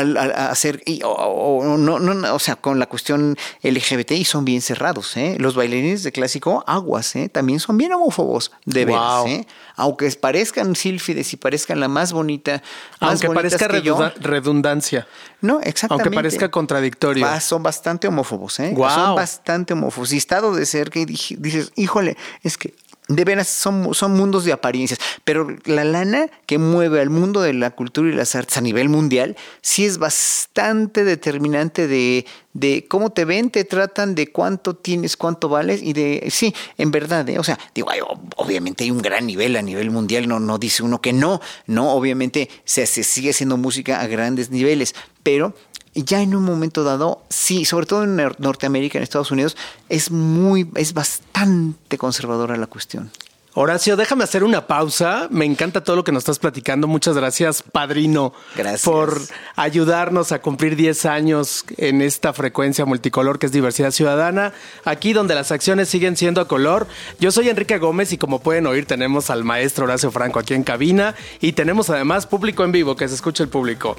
hacer, 0.50 0.82
y- 0.86 1.02
o, 1.04 1.10
o- 1.12 1.78
no, 1.78 2.34
o 2.36 2.40
sea, 2.40 2.56
con 2.56 2.80
la 2.80 2.86
cuestión 2.88 3.38
LGBTI 3.64 4.26
son 4.26 4.46
bien 4.46 4.62
cerrados. 4.62 5.16
¿eh? 5.18 5.36
Los 5.40 5.56
bailarines 5.56 6.04
de 6.04 6.12
clásico, 6.12 6.64
aguas, 6.68 7.16
¿eh? 7.16 7.30
también 7.30 7.60
son 7.60 7.78
bien 7.78 7.94
homófobos, 7.94 8.52
de 8.66 8.86
Wow. 8.86 8.94
veras. 9.26 9.40
¿eh? 9.42 9.48
Aunque 9.76 10.10
parezcan 10.12 10.76
sílfides 10.76 11.34
y 11.34 11.38
parezcan 11.38 11.80
la 11.80 11.88
más 11.88 12.03
bonita, 12.12 12.62
más 13.00 13.12
Aunque 13.12 13.28
bonitas 13.28 13.52
parezca 13.54 13.68
que 13.70 13.82
yo, 13.82 13.98
redunda- 13.98 14.14
redundancia. 14.20 15.08
no, 15.42 15.60
exactamente. 15.62 16.04
Aunque 16.10 16.16
parezca 16.16 16.52
contradictorio. 16.52 17.26
Son 17.40 17.64
bastante 17.64 18.08
homófobos, 18.08 18.60
¿eh? 18.60 18.72
Guau. 18.74 18.94
Son 18.94 19.16
bastante 19.16 19.74
homófobos. 19.74 20.12
Y 20.14 20.18
estado 20.18 20.54
de 20.54 20.66
que 20.90 21.06
dij- 21.08 21.38
dices, 21.38 21.72
híjole, 21.76 22.18
es 22.44 22.58
que 22.58 22.74
de 23.08 23.26
veras 23.26 23.48
son, 23.48 23.94
son 23.94 24.14
mundos 24.14 24.46
de 24.46 24.54
apariencias. 24.54 25.00
Pero 25.24 25.48
la 25.66 25.84
lana 25.84 26.28
que 26.46 26.58
mueve 26.58 27.02
al 27.02 27.10
mundo 27.10 27.42
de 27.42 27.54
la 27.54 27.72
cultura 27.72 28.10
y 28.10 28.14
las 28.14 28.36
artes 28.36 28.58
a 28.58 28.62
nivel 28.62 28.90
mundial 28.90 29.36
sí 29.62 29.86
es 29.86 29.98
bastante 29.98 31.04
determinante 31.04 31.88
de, 31.88 32.26
de 32.54 32.86
cómo 32.88 33.12
te 33.12 33.26
ven, 33.26 33.50
te 33.50 33.66
tratan, 33.66 34.16
de 34.16 34.32
cuánto 34.32 34.76
tienes, 34.76 35.18
cuánto 35.18 35.50
vales 35.50 35.82
y 35.82 35.94
de, 35.94 36.28
sí, 36.30 36.54
en 36.78 36.92
verdad, 36.92 37.28
¿eh? 37.30 37.40
o 37.40 37.44
sea, 37.44 37.60
digo, 37.74 37.90
obviamente 38.38 38.84
hay 38.84 38.92
un 38.92 39.02
gran 39.02 39.26
nivel 39.26 39.56
a 39.56 39.62
nivel 39.62 39.92
mundial, 39.92 40.28
no, 40.28 40.40
no 40.40 40.58
dice 40.58 40.84
uno 40.84 41.02
que 41.02 41.14
no, 41.14 41.42
no, 41.66 41.94
obviamente 41.94 42.50
se, 42.64 42.86
se 42.86 43.04
sigue 43.04 43.32
haciendo 43.32 43.58
música 43.58 44.02
a 44.02 44.08
grandes 44.08 44.52
niveles, 44.52 44.94
pero 45.24 45.56
ya 45.96 46.22
en 46.22 46.36
un 46.36 46.44
momento 46.44 46.84
dado, 46.84 47.22
sí, 47.30 47.66
sobre 47.66 47.86
todo 47.86 48.04
en 48.04 48.18
Nor- 48.18 48.36
Norteamérica, 48.40 48.98
en 48.98 49.04
Estados 49.04 49.32
Unidos, 49.32 49.56
es 49.90 50.12
muy, 50.12 50.70
es 50.76 50.94
bastante 50.94 51.98
conservadora 51.98 52.58
la 52.58 52.68
cuestión. 52.68 53.12
Horacio, 53.56 53.96
déjame 53.96 54.24
hacer 54.24 54.44
una 54.44 54.66
pausa. 54.66 55.28
Me 55.30 55.46
encanta 55.46 55.84
todo 55.84 55.96
lo 55.96 56.04
que 56.04 56.12
nos 56.12 56.22
estás 56.22 56.40
platicando. 56.40 56.88
Muchas 56.88 57.16
gracias, 57.16 57.62
padrino, 57.62 58.34
Gracias. 58.56 58.82
por 58.82 59.22
ayudarnos 59.56 60.32
a 60.32 60.42
cumplir 60.42 60.76
10 60.76 61.06
años 61.06 61.64
en 61.78 62.02
esta 62.02 62.34
frecuencia 62.34 62.86
multicolor 62.86 63.38
que 63.38 63.46
es 63.46 63.52
diversidad 63.52 63.92
ciudadana. 63.92 64.54
Aquí 64.86 65.14
donde 65.14 65.36
las 65.36 65.52
acciones 65.52 65.88
siguen 65.88 66.18
siendo 66.18 66.42
a 66.42 66.48
color. 66.48 66.88
Yo 67.20 67.32
soy 67.32 67.50
Enrique 67.50 67.78
Gómez 67.78 68.12
y 68.12 68.18
como 68.18 68.40
pueden 68.40 68.66
oír 68.66 68.88
tenemos 68.88 69.30
al 69.30 69.44
maestro 69.44 69.86
Horacio 69.86 70.10
Franco 70.10 70.40
aquí 70.40 70.56
en 70.56 70.64
cabina 70.64 71.14
y 71.40 71.54
tenemos 71.54 71.92
además 71.92 72.26
público 72.26 72.64
en 72.64 72.72
vivo, 72.72 72.96
que 72.96 73.08
se 73.08 73.14
escuche 73.14 73.44
el 73.44 73.50
público. 73.50 73.96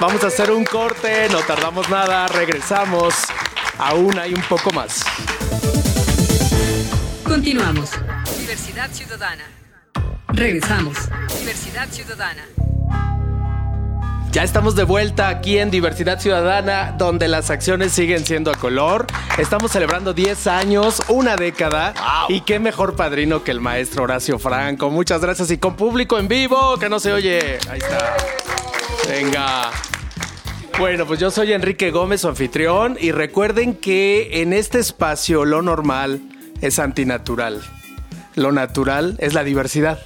Vamos 0.00 0.22
a 0.22 0.26
hacer 0.26 0.50
un 0.50 0.64
corte, 0.66 1.28
no 1.30 1.38
tardamos 1.40 1.88
nada, 1.88 2.26
regresamos. 2.28 3.14
Aún 3.78 4.18
hay 4.18 4.34
un 4.34 4.42
poco 4.42 4.70
más. 4.70 5.02
Continuamos. 7.24 7.90
Diversidad 8.48 8.90
Ciudadana. 8.90 9.44
Regresamos. 10.28 10.96
Diversidad 11.38 11.86
Ciudadana. 11.90 12.46
Ya 14.32 14.42
estamos 14.42 14.74
de 14.74 14.84
vuelta 14.84 15.28
aquí 15.28 15.58
en 15.58 15.70
Diversidad 15.70 16.18
Ciudadana, 16.18 16.94
donde 16.96 17.28
las 17.28 17.50
acciones 17.50 17.92
siguen 17.92 18.24
siendo 18.24 18.50
a 18.50 18.54
color. 18.54 19.06
Estamos 19.36 19.70
celebrando 19.70 20.14
10 20.14 20.46
años, 20.46 21.02
una 21.08 21.36
década. 21.36 21.92
Y 22.30 22.40
qué 22.40 22.58
mejor 22.58 22.96
padrino 22.96 23.44
que 23.44 23.50
el 23.50 23.60
maestro 23.60 24.04
Horacio 24.04 24.38
Franco. 24.38 24.88
Muchas 24.88 25.20
gracias. 25.20 25.50
Y 25.50 25.58
con 25.58 25.76
público 25.76 26.18
en 26.18 26.28
vivo, 26.28 26.78
que 26.78 26.88
no 26.88 27.00
se 27.00 27.12
oye. 27.12 27.58
Ahí 27.68 27.80
está. 27.80 28.16
Venga. 29.10 29.70
Bueno, 30.78 31.04
pues 31.04 31.20
yo 31.20 31.30
soy 31.30 31.52
Enrique 31.52 31.90
Gómez, 31.90 32.22
su 32.22 32.28
anfitrión. 32.28 32.96
Y 32.98 33.12
recuerden 33.12 33.74
que 33.74 34.40
en 34.40 34.54
este 34.54 34.78
espacio 34.78 35.44
lo 35.44 35.60
normal 35.60 36.22
es 36.62 36.78
antinatural. 36.78 37.62
Lo 38.38 38.52
natural 38.52 39.16
es 39.18 39.34
la 39.34 39.44
diversidad. 39.44 39.98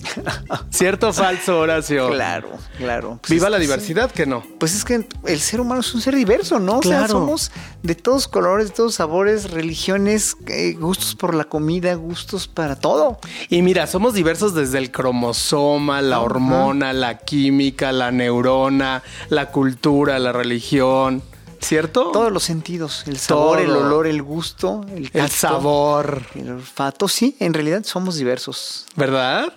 ¿Cierto 0.70 1.08
o 1.08 1.12
falso, 1.12 1.58
Horacio? 1.60 2.08
Claro, 2.08 2.48
claro. 2.78 3.18
Pues 3.20 3.30
Viva 3.30 3.50
la 3.50 3.58
que 3.58 3.64
sí. 3.64 3.66
diversidad, 3.68 4.10
que 4.10 4.24
no. 4.24 4.42
Pues 4.58 4.74
es 4.74 4.84
que 4.84 5.06
el 5.26 5.40
ser 5.40 5.60
humano 5.60 5.82
es 5.82 5.94
un 5.94 6.00
ser 6.00 6.14
diverso, 6.16 6.58
¿no? 6.58 6.78
O 6.78 6.82
sea, 6.82 6.98
Claro. 7.00 7.12
somos 7.12 7.52
de 7.82 7.94
todos 7.94 8.26
colores, 8.26 8.68
de 8.68 8.74
todos 8.74 8.94
sabores, 8.94 9.50
religiones, 9.50 10.36
eh, 10.46 10.72
gustos 10.72 11.14
por 11.16 11.34
la 11.34 11.44
comida, 11.44 11.94
gustos 11.94 12.48
para 12.48 12.76
todo. 12.76 13.18
Y 13.50 13.60
mira, 13.60 13.86
somos 13.86 14.14
diversos 14.14 14.54
desde 14.54 14.78
el 14.78 14.90
cromosoma, 14.90 16.00
la 16.00 16.20
hormona, 16.20 16.94
la 16.94 17.18
química, 17.18 17.92
la 17.92 18.10
neurona, 18.10 19.02
la 19.28 19.50
cultura, 19.50 20.18
la 20.18 20.32
religión. 20.32 21.22
¿Cierto? 21.60 22.10
Todos 22.12 22.32
los 22.32 22.42
sentidos, 22.42 23.04
el 23.06 23.18
sabor, 23.18 23.60
el 23.60 23.70
olor, 23.70 24.06
el 24.06 24.22
gusto, 24.22 24.84
el, 24.94 25.10
el 25.12 25.30
sabor, 25.30 26.22
el 26.34 26.50
olfato, 26.50 27.08
sí, 27.08 27.36
en 27.40 27.54
realidad 27.54 27.84
somos 27.84 28.16
diversos. 28.16 28.86
¿Verdad? 28.96 29.52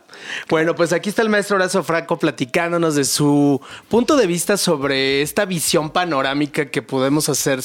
Bueno, 0.49 0.75
pues 0.75 0.93
aquí 0.93 1.09
está 1.09 1.21
el 1.21 1.29
maestro 1.29 1.55
Horacio 1.55 1.83
Franco 1.83 2.17
platicándonos 2.19 2.95
de 2.95 3.05
su 3.05 3.61
punto 3.89 4.15
de 4.15 4.27
vista 4.27 4.57
sobre 4.57 5.21
esta 5.21 5.45
visión 5.45 5.89
panorámica 5.89 6.69
que 6.69 6.81
podemos 6.81 7.29
hacer 7.29 7.61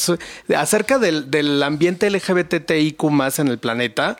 acerca 0.56 0.98
del, 0.98 1.30
del 1.30 1.62
ambiente 1.62 2.10
LGBTIQ 2.10 3.02
más 3.04 3.38
en 3.38 3.48
el 3.48 3.58
planeta. 3.58 4.18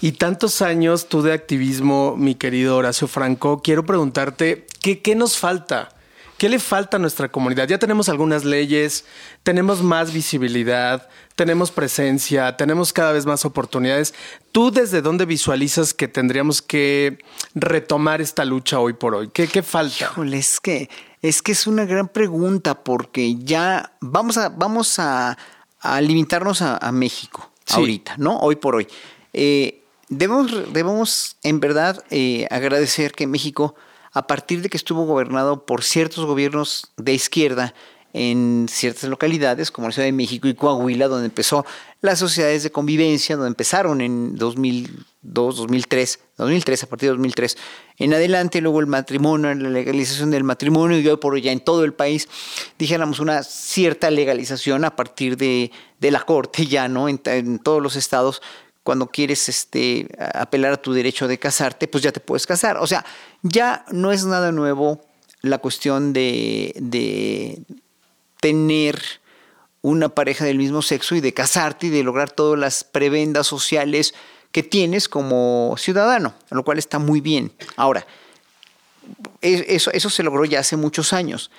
Y 0.00 0.12
tantos 0.12 0.60
años 0.60 1.08
tú 1.08 1.22
de 1.22 1.32
activismo, 1.32 2.14
mi 2.18 2.34
querido 2.34 2.76
Horacio 2.76 3.08
Franco, 3.08 3.62
quiero 3.62 3.86
preguntarte, 3.86 4.66
¿qué, 4.82 5.00
qué 5.00 5.14
nos 5.14 5.38
falta? 5.38 5.94
¿Qué 6.38 6.48
le 6.48 6.58
falta 6.58 6.96
a 6.96 7.00
nuestra 7.00 7.30
comunidad? 7.30 7.68
Ya 7.68 7.78
tenemos 7.78 8.08
algunas 8.08 8.44
leyes, 8.44 9.04
tenemos 9.44 9.82
más 9.82 10.12
visibilidad, 10.12 11.08
tenemos 11.36 11.70
presencia, 11.70 12.56
tenemos 12.56 12.92
cada 12.92 13.12
vez 13.12 13.24
más 13.24 13.44
oportunidades. 13.44 14.14
¿Tú 14.50 14.72
desde 14.72 15.00
dónde 15.00 15.26
visualizas 15.26 15.94
que 15.94 16.08
tendríamos 16.08 16.60
que 16.60 17.18
retomar 17.54 18.20
esta 18.20 18.44
lucha 18.44 18.80
hoy 18.80 18.94
por 18.94 19.14
hoy? 19.14 19.30
¿Qué, 19.32 19.46
qué 19.46 19.62
falta? 19.62 20.06
Híjole, 20.06 20.38
es 20.38 20.58
que, 20.60 20.90
es 21.22 21.40
que 21.40 21.52
es 21.52 21.68
una 21.68 21.84
gran 21.84 22.08
pregunta 22.08 22.82
porque 22.82 23.36
ya 23.36 23.92
vamos 24.00 24.36
a, 24.36 24.48
vamos 24.48 24.98
a, 24.98 25.36
limitarnos 26.00 26.62
a, 26.62 26.90
México 26.92 27.52
ahorita, 27.70 28.16
¿no? 28.18 28.38
Hoy 28.38 28.56
por 28.56 28.74
hoy. 28.74 28.88
Eh, 29.32 29.84
debemos, 30.08 30.72
debemos 30.72 31.36
en 31.42 31.60
verdad 31.60 32.02
eh, 32.10 32.48
agradecer 32.50 33.12
que 33.12 33.26
México 33.26 33.76
a 34.14 34.26
partir 34.26 34.62
de 34.62 34.70
que 34.70 34.76
estuvo 34.76 35.04
gobernado 35.04 35.66
por 35.66 35.82
ciertos 35.82 36.24
gobiernos 36.24 36.92
de 36.96 37.12
izquierda 37.12 37.74
en 38.14 38.66
ciertas 38.70 39.10
localidades, 39.10 39.72
como 39.72 39.88
la 39.88 39.92
Ciudad 39.92 40.06
de 40.06 40.12
México 40.12 40.46
y 40.46 40.54
Coahuila, 40.54 41.08
donde 41.08 41.26
empezó 41.26 41.66
las 42.00 42.20
sociedades 42.20 42.62
de 42.62 42.70
convivencia, 42.70 43.34
donde 43.34 43.48
empezaron 43.48 44.00
en 44.00 44.36
2002, 44.36 45.56
2003, 45.56 46.20
2003, 46.38 46.82
a 46.84 46.86
partir 46.86 47.08
de 47.08 47.14
2003 47.14 47.56
en 47.98 48.14
adelante, 48.14 48.60
luego 48.60 48.78
el 48.78 48.86
matrimonio, 48.86 49.52
la 49.52 49.68
legalización 49.68 50.30
del 50.30 50.44
matrimonio 50.44 51.00
y 51.00 51.08
hoy 51.08 51.16
por 51.16 51.34
hoy 51.34 51.42
ya 51.42 51.50
en 51.50 51.60
todo 51.60 51.84
el 51.84 51.92
país, 51.92 52.28
dijéramos 52.78 53.18
una 53.18 53.42
cierta 53.42 54.12
legalización 54.12 54.84
a 54.84 54.94
partir 54.94 55.36
de, 55.36 55.72
la 56.00 56.20
corte 56.20 56.66
ya, 56.66 56.86
¿no? 56.86 57.08
En, 57.08 57.20
en 57.24 57.58
todos 57.58 57.82
los 57.82 57.96
estados 57.96 58.42
cuando 58.84 59.08
quieres 59.08 59.48
este, 59.48 60.06
apelar 60.34 60.74
a 60.74 60.76
tu 60.76 60.92
derecho 60.92 61.26
de 61.26 61.38
casarte, 61.38 61.88
pues 61.88 62.04
ya 62.04 62.12
te 62.12 62.20
puedes 62.20 62.46
casar. 62.46 62.76
O 62.76 62.86
sea, 62.86 63.04
ya 63.42 63.84
no 63.90 64.12
es 64.12 64.26
nada 64.26 64.52
nuevo 64.52 65.00
la 65.40 65.58
cuestión 65.58 66.12
de, 66.12 66.74
de 66.76 67.62
tener 68.40 69.02
una 69.80 70.10
pareja 70.10 70.44
del 70.44 70.58
mismo 70.58 70.82
sexo 70.82 71.14
y 71.14 71.20
de 71.20 71.34
casarte 71.34 71.86
y 71.86 71.90
de 71.90 72.04
lograr 72.04 72.30
todas 72.30 72.58
las 72.58 72.84
prebendas 72.84 73.46
sociales 73.46 74.14
que 74.52 74.62
tienes 74.62 75.08
como 75.08 75.74
ciudadano, 75.78 76.34
lo 76.50 76.62
cual 76.62 76.78
está 76.78 76.98
muy 76.98 77.20
bien. 77.20 77.52
Ahora, 77.76 78.06
eso, 79.40 79.90
eso 79.92 80.10
se 80.10 80.22
logró 80.22 80.44
ya 80.44 80.60
hace 80.60 80.76
muchos 80.76 81.12
años. 81.12 81.50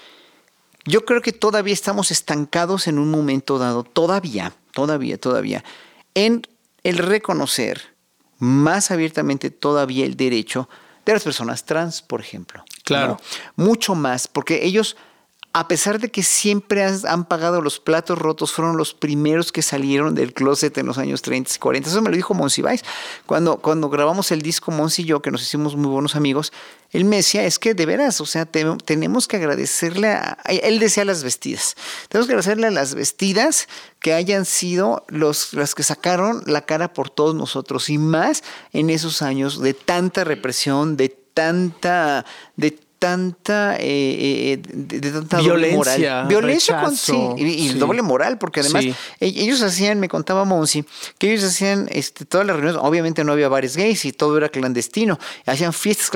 Yo 0.86 1.06
creo 1.06 1.22
que 1.22 1.34
todavía 1.34 1.74
estamos 1.74 2.12
estancados 2.12 2.88
en 2.88 3.00
un 3.00 3.10
momento 3.10 3.58
dado, 3.58 3.84
todavía, 3.84 4.54
todavía, 4.72 5.18
todavía, 5.18 5.64
en 6.14 6.44
el 6.86 7.00
reconocer 7.00 7.96
más 8.38 8.92
abiertamente 8.92 9.50
todavía 9.50 10.06
el 10.06 10.16
derecho 10.16 10.70
de 11.04 11.14
las 11.14 11.24
personas 11.24 11.66
trans, 11.66 12.04
por 12.04 12.22
ejemplo. 12.22 12.64
Claro. 12.84 13.20
Mucho 13.56 13.96
más, 13.96 14.28
porque 14.28 14.64
ellos 14.64 14.96
a 15.58 15.70
pesar 15.70 16.00
de 16.02 16.12
que 16.12 16.22
siempre 16.22 16.84
han 16.84 17.24
pagado 17.24 17.62
los 17.62 17.80
platos 17.80 18.20
rotos, 18.20 18.52
fueron 18.52 18.76
los 18.76 18.94
primeros 18.94 19.54
que 19.54 19.62
salieron 19.62 20.14
del 20.14 20.34
closet 20.34 20.78
en 20.78 20.86
los 20.86 20.98
años 20.98 21.22
30 21.22 21.50
y 21.56 21.60
40. 21.60 21.90
Eso 21.90 22.02
me 22.02 22.10
lo 22.10 22.18
dijo 22.18 22.34
Monsiváis. 22.34 22.84
Cuando, 23.26 23.56
cuando 23.62 23.88
grabamos 23.88 24.34
el 24.34 24.42
disco 24.42 24.72
Monsi 24.72 25.04
y 25.04 25.06
yo, 25.06 25.22
que 25.22 25.32
nos 25.32 25.42
hicimos 25.42 25.78
muy 25.78 25.90
buenos 25.90 26.18
amigos, 26.18 26.52
él 26.92 27.06
me 27.06 27.16
decía, 27.16 27.46
es 27.46 27.58
que 27.58 27.74
de 27.74 27.86
veras, 27.86 28.20
o 28.20 28.26
sea, 28.26 28.46
tenemos 28.46 29.30
que 29.30 29.38
agradecerle 29.38 30.10
a... 30.10 30.38
Él 30.44 30.78
decía 30.78 31.06
las 31.06 31.24
vestidas. 31.24 31.78
Tenemos 32.10 32.28
que 32.28 32.34
agradecerle 32.34 32.68
a 32.68 32.72
las 32.72 32.94
vestidas 32.94 33.70
que 34.02 34.12
hayan 34.12 34.44
sido 34.44 35.06
los, 35.08 35.54
las 35.54 35.74
que 35.74 35.84
sacaron 35.84 36.44
la 36.48 36.66
cara 36.66 36.92
por 36.92 37.10
todos 37.10 37.34
nosotros 37.34 37.90
y 37.90 37.98
más 37.98 38.44
en 38.74 38.90
esos 38.90 39.22
años 39.22 39.62
de 39.62 39.74
tanta 39.74 40.26
represión, 40.26 40.98
de 40.98 41.08
tanta, 41.34 42.26
de 42.58 42.78
tanta, 43.00 43.76
eh, 43.78 44.54
eh, 44.54 44.60
de, 44.62 45.12
tanta 45.12 45.40
violencia, 45.40 45.76
moral. 45.78 46.28
Violencia 46.28 46.82
con, 46.82 46.96
sí, 46.96 47.18
y, 47.38 47.70
doble 47.74 48.02
moral, 48.02 48.38
porque 48.38 48.62
además 48.62 48.86
e, 48.86 48.96
ellos 49.20 49.62
hacían, 49.62 50.00
me 50.00 50.10
contaba 50.10 50.46
Monsi, 50.46 50.86
que 51.18 51.32
ellos 51.32 51.44
hacían 51.44 51.88
este, 51.92 52.26
todas 52.26 52.48
las 52.48 52.56
reuniones, 52.56 52.82
obviamente 52.82 53.24
no 53.24 53.34
había 53.34 53.50
bares 53.50 53.78
gays 53.78 54.06
y 54.06 54.12
todo 54.12 54.38
era 54.38 54.50
clandestino, 54.50 55.20
hacían 55.46 55.74
fiestas 55.74 56.10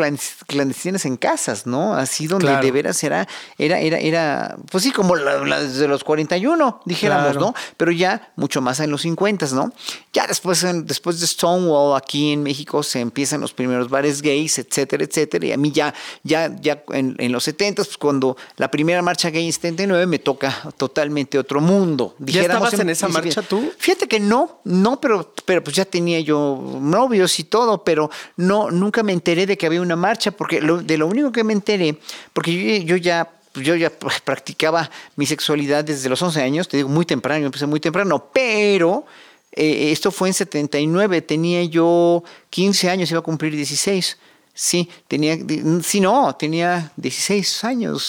clandestinas 0.47 1.05
en 1.05 1.17
casas, 1.17 1.67
¿no? 1.67 1.93
Así 1.93 2.27
donde 2.27 2.55
de 2.57 2.71
veras 2.71 3.03
era, 3.03 3.27
era, 3.57 3.79
era, 3.79 3.99
era, 3.99 4.57
pues 4.71 4.83
sí, 4.83 4.91
como 4.91 5.15
la, 5.15 5.61
desde 5.61 5.87
los 5.87 6.03
41, 6.03 6.81
dijéramos, 6.85 7.35
¿no? 7.35 7.53
Pero 7.77 7.91
ya 7.91 8.31
mucho 8.35 8.61
más 8.61 8.79
en 8.79 8.89
los 8.89 9.01
50, 9.01 9.47
¿no? 9.53 9.73
Ya 10.13 10.25
después, 10.27 10.65
después 10.85 11.19
de 11.19 11.27
Stonewall 11.27 11.95
aquí 11.95 12.33
en 12.33 12.43
México 12.43 12.83
se 12.83 12.99
empiezan 12.99 13.41
los 13.41 13.53
primeros 13.53 13.89
bares 13.89 14.21
gays, 14.21 14.57
etcétera, 14.59 15.03
etcétera, 15.03 15.45
y 15.45 15.51
a 15.51 15.57
mí 15.57 15.71
ya, 15.71 15.93
ya, 16.23 16.55
ya 16.59 16.78
en, 16.91 17.31
los 17.31 17.43
70, 17.43 17.83
pues 17.83 17.97
cuando 17.97 18.37
la 18.57 18.69
primera 18.69 19.01
marcha 19.01 19.29
gay 19.29 19.45
en 19.45 19.53
79 19.53 20.05
me 20.05 20.19
toca 20.19 20.71
totalmente 20.77 21.37
otro 21.37 21.61
mundo. 21.61 22.15
¿Ya 22.19 22.41
estabas 22.41 22.73
en, 22.73 22.89
esa 22.89 23.07
marcha 23.07 23.41
tú? 23.41 23.71
Fíjate 23.77 24.07
que 24.07 24.19
no, 24.19 24.61
no, 24.63 24.99
pero, 24.99 25.33
pero 25.45 25.63
pues 25.63 25.75
ya 25.75 25.85
tenía 25.85 26.19
yo 26.19 26.79
novios 26.81 27.39
y 27.39 27.43
todo, 27.43 27.83
pero 27.83 28.09
no, 28.37 28.71
nunca 28.71 29.03
me 29.03 29.13
enteré 29.13 29.45
de 29.45 29.57
que 29.57 29.65
había 29.65 29.81
una 29.81 29.95
marcha, 29.95 30.31
porque 30.31 30.61
de 30.61 30.97
lo 30.97 31.07
único 31.07 31.31
que 31.31 31.43
me 31.43 31.53
enteré, 31.53 31.97
porque 32.33 32.83
yo, 32.83 32.95
ya 32.95 33.29
yo 33.55 33.75
ya 33.75 33.91
practicaba 34.23 34.89
mi 35.15 35.25
sexualidad 35.25 35.83
desde 35.83 36.09
los 36.09 36.21
11 36.21 36.41
años, 36.41 36.67
te 36.67 36.77
digo 36.77 36.89
muy 36.89 37.05
temprano, 37.05 37.45
empecé 37.45 37.65
muy 37.65 37.79
temprano, 37.79 38.29
pero 38.33 39.05
eh, 39.51 39.91
esto 39.91 40.11
fue 40.11 40.29
en 40.29 40.33
79, 40.33 41.21
tenía 41.21 41.63
yo 41.63 42.23
15 42.49 42.89
años, 42.89 43.11
iba 43.11 43.19
a 43.19 43.23
cumplir 43.23 43.55
16. 43.55 44.17
Sí, 44.61 44.89
tenía, 45.07 45.37
sí, 45.81 46.01
no, 46.01 46.35
tenía 46.35 46.91
16 46.97 47.63
años, 47.63 48.03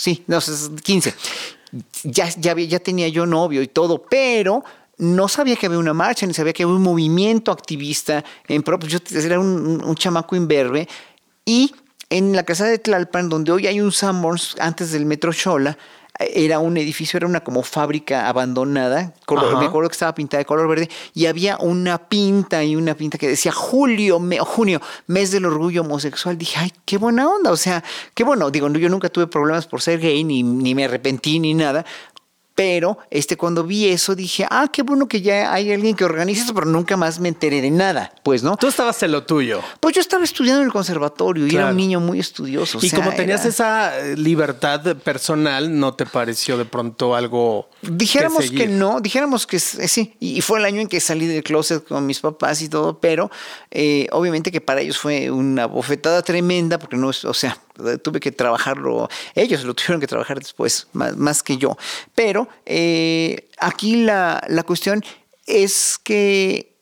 sí, 0.00 0.24
no, 0.26 0.38
15. 0.40 1.14
Ya, 2.04 2.26
ya, 2.38 2.54
ya 2.54 2.78
tenía 2.78 3.08
yo 3.08 3.26
novio 3.26 3.60
y 3.60 3.68
todo, 3.68 4.02
pero 4.02 4.64
no 4.96 5.28
sabía 5.28 5.56
que 5.56 5.66
había 5.66 5.78
una 5.78 5.92
marcha, 5.92 6.24
ni 6.24 6.32
sabía 6.32 6.54
que 6.54 6.62
había 6.62 6.74
un 6.74 6.82
movimiento 6.82 7.52
activista 7.52 8.24
en 8.48 8.62
pro. 8.62 8.78
Pues 8.78 8.92
yo 8.92 8.98
era 9.14 9.38
un, 9.38 9.84
un 9.84 9.94
chamaco 9.94 10.34
imberbe. 10.34 10.88
Y 11.44 11.74
en 12.08 12.34
la 12.34 12.44
casa 12.44 12.64
de 12.64 12.78
Tlalpan, 12.78 13.28
donde 13.28 13.52
hoy 13.52 13.66
hay 13.66 13.78
un 13.82 13.92
Sanborns 13.92 14.56
antes 14.60 14.90
del 14.90 15.04
Metro 15.04 15.34
Chola, 15.34 15.76
era 16.18 16.60
un 16.60 16.76
edificio, 16.76 17.16
era 17.16 17.26
una 17.26 17.42
como 17.42 17.62
fábrica 17.62 18.28
abandonada, 18.28 19.14
me 19.58 19.66
acuerdo 19.66 19.88
que 19.88 19.94
estaba 19.94 20.14
pintada 20.14 20.38
de 20.38 20.44
color 20.44 20.68
verde, 20.68 20.88
y 21.12 21.26
había 21.26 21.56
una 21.58 21.98
pinta 21.98 22.62
y 22.62 22.76
una 22.76 22.94
pinta 22.94 23.18
que 23.18 23.28
decía 23.28 23.50
julio, 23.50 24.20
junio, 24.44 24.80
mes 25.08 25.32
del 25.32 25.44
orgullo 25.44 25.80
homosexual. 25.80 26.38
Dije, 26.38 26.58
ay, 26.60 26.72
qué 26.84 26.98
buena 26.98 27.28
onda, 27.28 27.50
o 27.50 27.56
sea, 27.56 27.82
qué 28.14 28.22
bueno, 28.22 28.50
digo, 28.50 28.68
yo 28.68 28.88
nunca 28.88 29.08
tuve 29.08 29.26
problemas 29.26 29.66
por 29.66 29.82
ser 29.82 29.98
gay, 29.98 30.22
ni, 30.22 30.42
ni 30.44 30.74
me 30.74 30.84
arrepentí, 30.84 31.40
ni 31.40 31.52
nada, 31.52 31.84
pero 32.54 32.98
este, 33.10 33.36
cuando 33.36 33.64
vi 33.64 33.88
eso 33.88 34.14
dije, 34.14 34.46
ah, 34.48 34.68
qué 34.72 34.82
bueno 34.82 35.08
que 35.08 35.20
ya 35.20 35.52
hay 35.52 35.72
alguien 35.72 35.96
que 35.96 36.04
organiza 36.04 36.42
esto, 36.42 36.54
pero 36.54 36.66
nunca 36.66 36.96
más 36.96 37.18
me 37.18 37.28
enteré 37.28 37.60
de 37.60 37.70
nada, 37.70 38.12
pues, 38.22 38.42
¿no? 38.42 38.56
Tú 38.56 38.68
estabas 38.68 39.02
en 39.02 39.12
lo 39.12 39.24
tuyo. 39.24 39.60
Pues 39.80 39.94
yo 39.94 40.00
estaba 40.00 40.24
estudiando 40.24 40.60
en 40.60 40.66
el 40.66 40.72
conservatorio 40.72 41.46
y 41.46 41.54
era 41.54 41.70
un 41.70 41.76
niño 41.76 42.00
muy 42.00 42.20
estudioso. 42.20 42.78
Y 42.80 42.90
como 42.90 43.12
tenías 43.12 43.44
esa 43.44 43.98
eh, 43.98 44.16
libertad 44.16 44.96
personal, 44.96 45.78
¿no 45.78 45.94
te 45.94 46.06
pareció 46.06 46.56
de 46.56 46.64
pronto 46.64 47.14
algo... 47.14 47.68
Dijéramos 47.82 48.50
que, 48.50 48.68
no, 48.68 49.00
dijéramos 49.00 49.46
que 49.46 49.56
eh, 49.56 49.88
sí. 49.88 50.14
Y 50.20 50.40
fue 50.40 50.58
el 50.58 50.64
año 50.64 50.80
en 50.80 50.88
que 50.88 51.00
salí 51.00 51.26
del 51.26 51.42
closet 51.42 51.84
con 51.84 52.06
mis 52.06 52.20
papás 52.20 52.62
y 52.62 52.68
todo, 52.68 53.00
pero 53.00 53.30
eh, 53.70 54.06
obviamente 54.12 54.52
que 54.52 54.60
para 54.60 54.80
ellos 54.80 54.98
fue 54.98 55.30
una 55.30 55.66
bofetada 55.66 56.22
tremenda, 56.22 56.78
porque 56.78 56.96
no 56.96 57.10
es, 57.10 57.24
o 57.24 57.34
sea, 57.34 57.58
tuve 58.02 58.20
que 58.20 58.32
trabajarlo, 58.32 59.08
ellos 59.34 59.64
lo 59.64 59.74
tuvieron 59.74 60.00
que 60.00 60.06
trabajar 60.06 60.38
después, 60.38 60.86
más, 60.92 61.42
que 61.42 61.56
yo. 61.56 61.76
Pero 62.14 62.48
eh, 62.66 63.48
aquí 63.58 63.96
la, 63.96 64.40
cuestión 64.66 65.04
es 65.46 65.98
que 66.02 66.72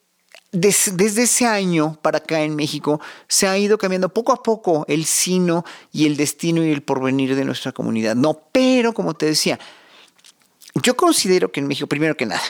desde 0.53 1.23
ese 1.23 1.47
año 1.47 1.99
para 2.03 2.19
acá 2.19 2.43
en 2.43 2.55
México 2.55 3.01
se 3.27 3.47
ha 3.47 3.57
ido 3.57 3.79
cambiando 3.79 4.11
poco 4.11 4.33
a 4.33 4.43
poco 4.43 4.85
el 4.87 5.07
sino 5.07 5.65
y 5.93 6.05
el 6.07 6.17
destino 6.19 6.63
y 6.63 6.71
el 6.71 6.83
porvenir 6.83 7.35
de 7.35 7.45
nuestra 7.45 7.73
comunidad. 7.73 8.15
No, 8.15 8.43
pero 8.53 8.93
como 8.93 9.15
te 9.15 9.27
decía, 9.27 9.59
yo 10.75 10.95
considero 10.97 11.51
que 11.51 11.61
en 11.61 11.69
México, 11.69 11.87
primero 11.87 12.17
que 12.17 12.27
nada, 12.27 12.43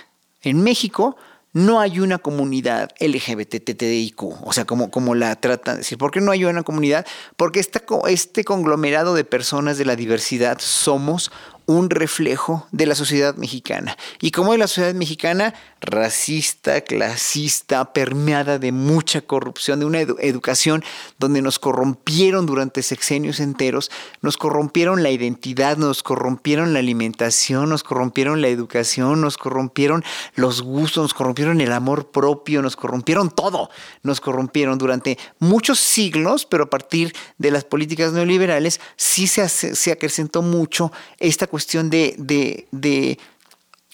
en 0.42 0.62
México 0.62 1.16
no 1.52 1.80
hay 1.80 2.00
una 2.00 2.18
comunidad 2.18 2.90
LGBTTIQ, 2.98 4.22
o 4.22 4.52
sea, 4.52 4.64
como, 4.64 4.90
como 4.90 5.14
la 5.14 5.36
tratan 5.36 5.74
de 5.74 5.78
decir. 5.78 5.98
¿Por 5.98 6.10
qué 6.10 6.20
no 6.20 6.32
hay 6.32 6.44
una 6.44 6.62
comunidad? 6.62 7.06
Porque 7.36 7.60
este 7.60 8.44
conglomerado 8.44 9.14
de 9.14 9.24
personas 9.24 9.76
de 9.76 9.84
la 9.84 9.96
diversidad 9.96 10.58
somos 10.60 11.30
un 11.66 11.90
reflejo 11.90 12.66
de 12.72 12.86
la 12.86 12.94
sociedad 12.94 13.36
mexicana. 13.36 13.96
Y 14.20 14.30
como 14.30 14.52
es 14.52 14.58
la 14.58 14.66
sociedad 14.66 14.94
mexicana, 14.94 15.54
racista, 15.80 16.80
clasista, 16.80 17.92
permeada 17.92 18.58
de 18.58 18.72
mucha 18.72 19.20
corrupción, 19.20 19.80
de 19.80 19.86
una 19.86 20.00
educación 20.00 20.84
donde 21.18 21.42
nos 21.42 21.58
corrompieron 21.58 22.46
durante 22.46 22.82
sexenios 22.82 23.40
enteros, 23.40 23.90
nos 24.20 24.36
corrompieron 24.36 25.02
la 25.02 25.10
identidad, 25.10 25.76
nos 25.76 26.02
corrompieron 26.02 26.72
la 26.72 26.78
alimentación, 26.78 27.68
nos 27.68 27.82
corrompieron 27.82 28.40
la 28.40 28.48
educación, 28.48 29.20
nos 29.20 29.38
corrompieron 29.38 30.04
los 30.34 30.62
gustos, 30.62 31.02
nos 31.02 31.14
corrompieron 31.14 31.60
el 31.60 31.72
amor 31.72 32.10
propio, 32.10 32.62
nos 32.62 32.76
corrompieron 32.76 33.30
todo, 33.30 33.70
nos 34.02 34.20
corrompieron 34.20 34.78
durante 34.78 35.18
muchos 35.38 35.78
siglos, 35.80 36.46
pero 36.46 36.64
a 36.64 36.70
partir 36.70 37.12
de 37.38 37.50
las 37.50 37.64
políticas 37.64 38.12
neoliberales 38.12 38.80
sí 38.96 39.26
se, 39.26 39.48
se 39.48 39.92
acrecentó 39.92 40.42
mucho 40.42 40.92
esta 41.18 41.46
cuestión 41.52 41.90
de, 41.90 42.14
de, 42.16 42.66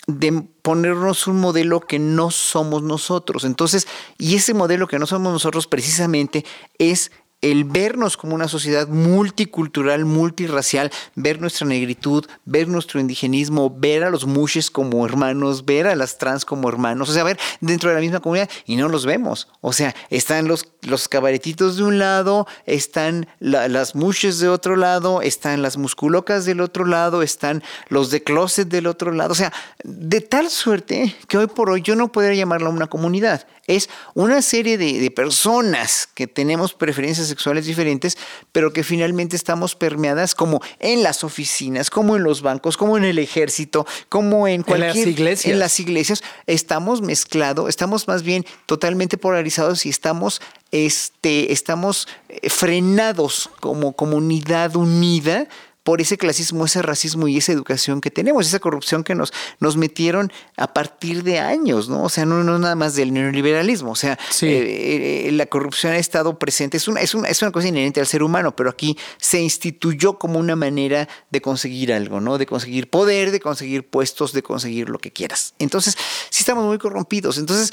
de, 0.07 0.43
ponernos 0.63 1.27
un 1.27 1.41
modelo 1.41 1.81
que 1.81 1.99
no 1.99 2.31
somos 2.31 2.85
nosotros. 2.85 3.43
Entonces, 3.43 3.89
y 4.17 4.37
ese 4.37 4.55
modelo 4.55 4.87
que 4.87 5.01
no 5.01 5.09
somos 5.09 5.33
nosotros 5.33 5.67
precisamente 5.67 6.45
es 6.79 7.11
el 7.41 7.65
vernos 7.65 8.17
como 8.17 8.35
una 8.35 8.49
sociedad 8.49 8.89
multicultural, 8.89 10.05
multirracial, 10.05 10.91
ver 11.15 11.41
nuestra 11.41 11.67
negritud, 11.67 12.27
ver 12.45 12.69
nuestro 12.69 12.99
indigenismo, 13.01 13.71
ver 13.71 14.03
a 14.03 14.11
los 14.11 14.27
mushes 14.27 14.71
como 14.71 15.05
hermanos, 15.07 15.65
ver 15.65 15.87
a 15.87 15.95
las 15.95 16.19
trans 16.19 16.45
como 16.45 16.69
hermanos, 16.69 17.11
o 17.11 17.13
sea, 17.13 17.23
ver 17.23 17.39
dentro 17.61 17.91
de 17.91 17.95
la 17.95 18.01
misma 18.01 18.21
comunidad 18.21 18.51
y 18.67 18.77
no 18.77 18.89
los 18.89 19.07
vemos. 19.07 19.49
O 19.61 19.73
sea, 19.73 19.95
están 20.11 20.49
los, 20.49 20.69
los 20.83 21.09
cabaretitos 21.09 21.77
de 21.77 21.85
un 21.85 21.99
lado, 21.99 22.47
están 22.67 23.29
las 23.39 23.95
mushes 23.95 24.41
de 24.41 24.49
otro 24.49 24.77
lado, 24.77 25.23
están 25.23 25.63
las 25.63 25.77
musculocas 25.77 26.45
del 26.45 26.61
otro 26.61 26.85
lado, 26.87 27.23
están 27.23 27.63
los 27.89 28.11
de 28.11 28.23
closet 28.23 28.69
del 28.69 28.89
otro 28.89 29.13
lado. 29.13 29.33
O 29.33 29.37
sea, 29.37 29.53
de 29.85 30.21
tal 30.21 30.51
suerte 30.51 31.15
que 31.29 31.39
hoy 31.39 31.47
por 31.47 31.71
hoy 31.71 31.83
yo 31.83 31.95
no 31.95 32.11
podría 32.11 32.35
llamarla 32.35 32.69
una 32.69 32.89
comunidad 32.89 33.47
es 33.69 33.89
una 34.15 34.43
serie 34.43 34.77
de, 34.79 35.11
personas 35.11 36.09
que 36.15 36.27
tenemos 36.27 36.75
preferencias 36.75 37.29
sexuales 37.29 37.67
diferentes, 37.67 38.19
pero 38.51 38.73
que 38.73 38.83
finalmente 38.83 39.37
estamos 39.37 39.75
permeadas 39.77 40.35
como 40.35 40.61
en 40.81 41.03
las 41.03 41.23
oficinas, 41.23 41.91
como 41.91 42.17
en 42.17 42.25
los 42.25 42.43
bancos, 42.43 42.77
como 42.77 42.97
en 42.97 43.05
el 43.05 43.19
ejército, 43.19 43.87
como 44.09 44.49
en 44.49 44.63
cualquier... 44.63 44.91
En 44.91 44.97
las 44.97 45.07
iglesias. 45.07 45.53
En 45.53 45.59
las 45.59 45.81
iglesias. 45.81 46.23
Estamos 46.47 47.03
mezclados, 47.03 47.69
estamos 47.69 48.09
más 48.09 48.23
bien 48.23 48.45
totalmente 48.67 49.19
polarizados 49.19 49.87
y 49.87 49.91
estamos, 49.91 50.41
este, 50.73 51.53
estamos 51.53 52.09
eh, 52.29 52.49
frenados 52.49 53.51
como 53.61 53.93
comunidad 53.93 54.77
unida 54.77 55.47
por 55.89 56.03
ese 56.03 56.19
clasismo, 56.19 56.67
ese 56.67 56.83
racismo 56.83 57.29
y 57.29 57.39
esa 57.39 57.51
educación 57.51 58.03
que 58.03 58.11
tenemos, 58.11 58.47
esa 58.47 58.59
corrupción 58.59 59.05
que 59.05 59.15
nos, 59.15 59.33
nos 59.59 59.79
metieron 59.79 60.31
a 60.59 60.75
partir 60.75 61.23
de 61.23 61.39
años, 61.39 61.89
¿no? 61.89 62.03
O 62.03 62.11
sea, 62.11 62.27
no, 62.27 62.45
no 62.45 62.59
nada 62.59 62.75
más 62.75 62.95
del 62.95 63.11
neoliberalismo, 63.11 63.93
o 63.93 63.97
sea, 63.97 64.19
eh, 64.43 65.25
eh, 65.29 65.33
la 65.33 65.47
corrupción 65.47 65.95
ha 65.95 65.97
estado 65.97 66.39
presente, 66.39 66.77
es 66.77 66.89
una, 66.89 67.01
es, 67.01 67.15
una, 67.15 67.29
es 67.29 67.41
una 67.41 67.53
cosa 67.53 67.69
inherente 67.69 68.01
al 68.01 68.07
ser 68.07 68.23
humano, 68.23 68.55
pero 68.55 68.69
aquí 68.69 68.99
se 69.17 69.41
instituyó 69.41 70.19
como 70.19 70.39
una 70.39 70.57
manera 70.57 71.09
de 71.31 71.41
conseguir 71.41 71.91
algo, 71.95 72.21
¿no? 72.21 72.37
De 72.37 72.45
conseguir 72.45 72.91
poder, 72.91 73.31
de 73.31 73.41
conseguir 73.41 73.89
puestos, 73.89 74.35
de 74.35 74.43
conseguir 74.43 74.91
lo 74.91 74.99
que 74.99 75.11
quieras. 75.11 75.55
Entonces, 75.59 75.97
sí 76.29 76.41
estamos 76.41 76.67
muy 76.67 76.77
corrompidos. 76.77 77.39
Entonces, 77.39 77.73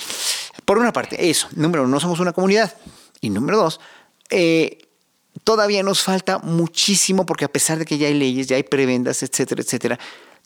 por 0.64 0.78
una 0.78 0.94
parte, 0.94 1.30
eso, 1.30 1.50
número 1.54 1.84
uno, 1.84 1.92
no 1.92 2.00
somos 2.00 2.22
una 2.22 2.32
comunidad. 2.32 2.78
Y 3.20 3.30
número 3.30 3.58
dos, 3.58 3.82
eh, 4.30 4.85
todavía 5.46 5.84
nos 5.84 6.04
falta 6.04 6.40
muchísimo 6.40 7.26
porque 7.26 7.46
a 7.46 7.52
pesar 7.52 7.78
de 7.78 7.86
que 7.86 7.98
ya 7.98 8.08
hay 8.08 8.16
leyes, 8.16 8.48
ya 8.48 8.58
hay 8.58 8.64
prebendas, 8.64 9.24
etcétera, 9.24 9.62
etcétera, 9.62 10.00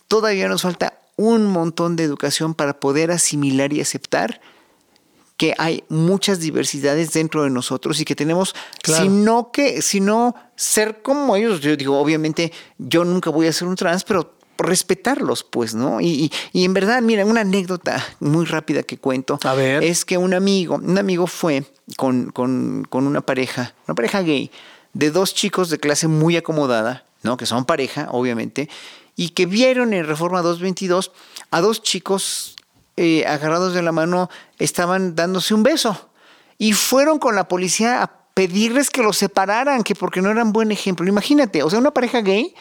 todavía 0.07 0.47
nos 0.47 0.61
falta 0.61 0.99
un 1.15 1.47
montón 1.47 1.95
de 1.95 2.03
educación 2.03 2.53
para 2.53 2.79
poder 2.79 3.09
asimilar 3.09 3.73
y 3.73 3.81
aceptar 3.81 4.41
que 5.37 5.55
hay 5.57 5.85
muchas 5.87 6.41
diversidades 6.41 7.13
dentro 7.13 7.43
de 7.43 7.49
nosotros 7.49 7.99
y 8.01 8.05
que 8.05 8.13
tenemos, 8.13 8.53
sino 8.83 9.51
que, 9.53 9.81
sino 9.81 10.35
ser 10.57 11.01
como 11.01 11.37
ellos. 11.37 11.61
Yo 11.61 11.77
digo, 11.77 11.97
obviamente, 11.97 12.51
yo 12.77 13.05
nunca 13.05 13.29
voy 13.29 13.47
a 13.47 13.53
ser 13.53 13.69
un 13.69 13.77
trans, 13.77 14.03
pero 14.03 14.33
respetarlos, 14.57 15.45
pues, 15.45 15.73
¿no? 15.75 16.01
Y, 16.01 16.29
y, 16.51 16.65
en 16.65 16.73
verdad, 16.73 17.01
mira, 17.01 17.25
una 17.25 17.41
anécdota 17.41 18.05
muy 18.19 18.45
rápida 18.45 18.83
que 18.83 18.97
cuento 18.97 19.39
a 19.43 19.53
ver. 19.53 19.81
es 19.81 20.03
que 20.03 20.17
un 20.17 20.33
amigo, 20.33 20.75
un 20.75 20.97
amigo 20.97 21.25
fue 21.25 21.63
con, 21.95 22.31
con, 22.31 22.85
con 22.89 23.07
una 23.07 23.21
pareja, 23.21 23.73
una 23.87 23.95
pareja 23.95 24.21
gay, 24.21 24.51
de 24.93 25.11
dos 25.11 25.33
chicos 25.33 25.69
de 25.69 25.79
clase 25.79 26.07
muy 26.07 26.37
acomodada, 26.37 27.05
¿no? 27.23 27.37
que 27.37 27.45
son 27.45 27.65
pareja, 27.65 28.07
obviamente, 28.11 28.69
y 29.15 29.29
que 29.29 29.45
vieron 29.45 29.93
en 29.93 30.07
Reforma 30.07 30.41
222 30.41 31.11
a 31.51 31.61
dos 31.61 31.81
chicos 31.81 32.55
eh, 32.97 33.25
agarrados 33.25 33.73
de 33.73 33.81
la 33.81 33.91
mano, 33.91 34.29
estaban 34.57 35.15
dándose 35.15 35.53
un 35.53 35.63
beso. 35.63 36.09
Y 36.57 36.73
fueron 36.73 37.19
con 37.19 37.35
la 37.35 37.47
policía 37.47 38.03
a 38.03 38.11
pedirles 38.33 38.89
que 38.89 39.03
los 39.03 39.17
separaran, 39.17 39.83
que 39.83 39.95
porque 39.95 40.21
no 40.21 40.29
eran 40.29 40.51
buen 40.53 40.71
ejemplo. 40.71 41.07
Imagínate, 41.07 41.63
o 41.63 41.69
sea, 41.69 41.79
una 41.79 41.91
pareja 41.91 42.21
gay 42.21 42.53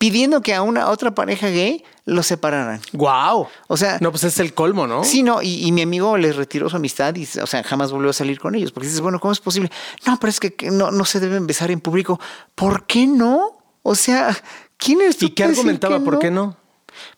pidiendo 0.00 0.40
que 0.40 0.54
a 0.54 0.62
una 0.62 0.88
otra 0.88 1.14
pareja 1.14 1.48
gay 1.48 1.84
los 2.06 2.26
separaran. 2.26 2.80
Wow. 2.94 3.48
O 3.68 3.76
sea, 3.76 3.98
no, 4.00 4.10
pues 4.10 4.24
es 4.24 4.40
el 4.40 4.54
colmo, 4.54 4.86
¿no? 4.86 5.04
Sí, 5.04 5.22
no, 5.22 5.42
y, 5.42 5.70
mi 5.72 5.82
amigo 5.82 6.16
les 6.16 6.36
retiró 6.36 6.70
su 6.70 6.76
amistad 6.76 7.14
y, 7.16 7.28
o 7.38 7.46
sea, 7.46 7.62
jamás 7.62 7.92
volvió 7.92 8.08
a 8.08 8.14
salir 8.14 8.40
con 8.40 8.54
ellos. 8.54 8.72
Porque 8.72 8.86
dices, 8.86 9.02
bueno, 9.02 9.20
¿cómo 9.20 9.32
es 9.32 9.40
posible? 9.40 9.70
No, 10.06 10.18
pero 10.18 10.30
es 10.30 10.40
que 10.40 10.70
no, 10.70 10.90
no 10.90 11.04
se 11.04 11.20
deben 11.20 11.46
besar 11.46 11.70
en 11.70 11.82
público. 11.82 12.18
¿Por 12.54 12.86
qué 12.86 13.06
no? 13.06 13.58
O 13.82 13.94
sea, 13.94 14.34
¿quién 14.78 15.02
es 15.02 15.18
tú? 15.18 15.26
¿Y 15.26 15.30
qué 15.32 15.44
argumentaba? 15.44 16.00
¿Por 16.00 16.18
qué 16.18 16.30
no? 16.30 16.56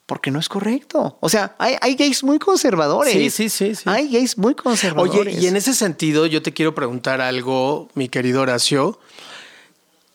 Porque 0.05 0.33
no 0.33 0.41
es 0.41 0.49
correcto. 0.49 1.19
O 1.21 1.29
sea, 1.29 1.55
hay, 1.59 1.77
hay, 1.81 1.95
gays 1.95 2.25
muy 2.25 2.41
conservadores. 2.41 3.13
Sí, 3.13 3.31
sí, 3.31 3.49
sí, 3.49 3.77
sí. 3.77 3.83
Hay 3.87 4.11
gays 4.11 4.37
muy 4.37 4.57
conservadores. 4.57 5.21
Oye, 5.21 5.41
y 5.41 5.47
en 5.47 5.55
ese 5.55 5.73
sentido, 5.73 6.27
yo 6.27 6.43
te 6.43 6.53
quiero 6.53 6.75
preguntar 6.75 7.21
algo, 7.21 7.89
mi 7.95 8.09
querido 8.09 8.43
Horacio 8.43 8.99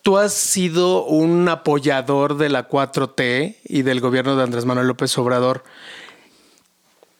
tú 0.07 0.17
has 0.17 0.31
sido 0.31 1.03
un 1.03 1.49
apoyador 1.49 2.37
de 2.37 2.47
la 2.47 2.69
4T 2.69 3.57
y 3.65 3.81
del 3.81 3.99
gobierno 3.99 4.37
de 4.37 4.43
Andrés 4.43 4.63
Manuel 4.63 4.87
López 4.87 5.17
Obrador. 5.17 5.65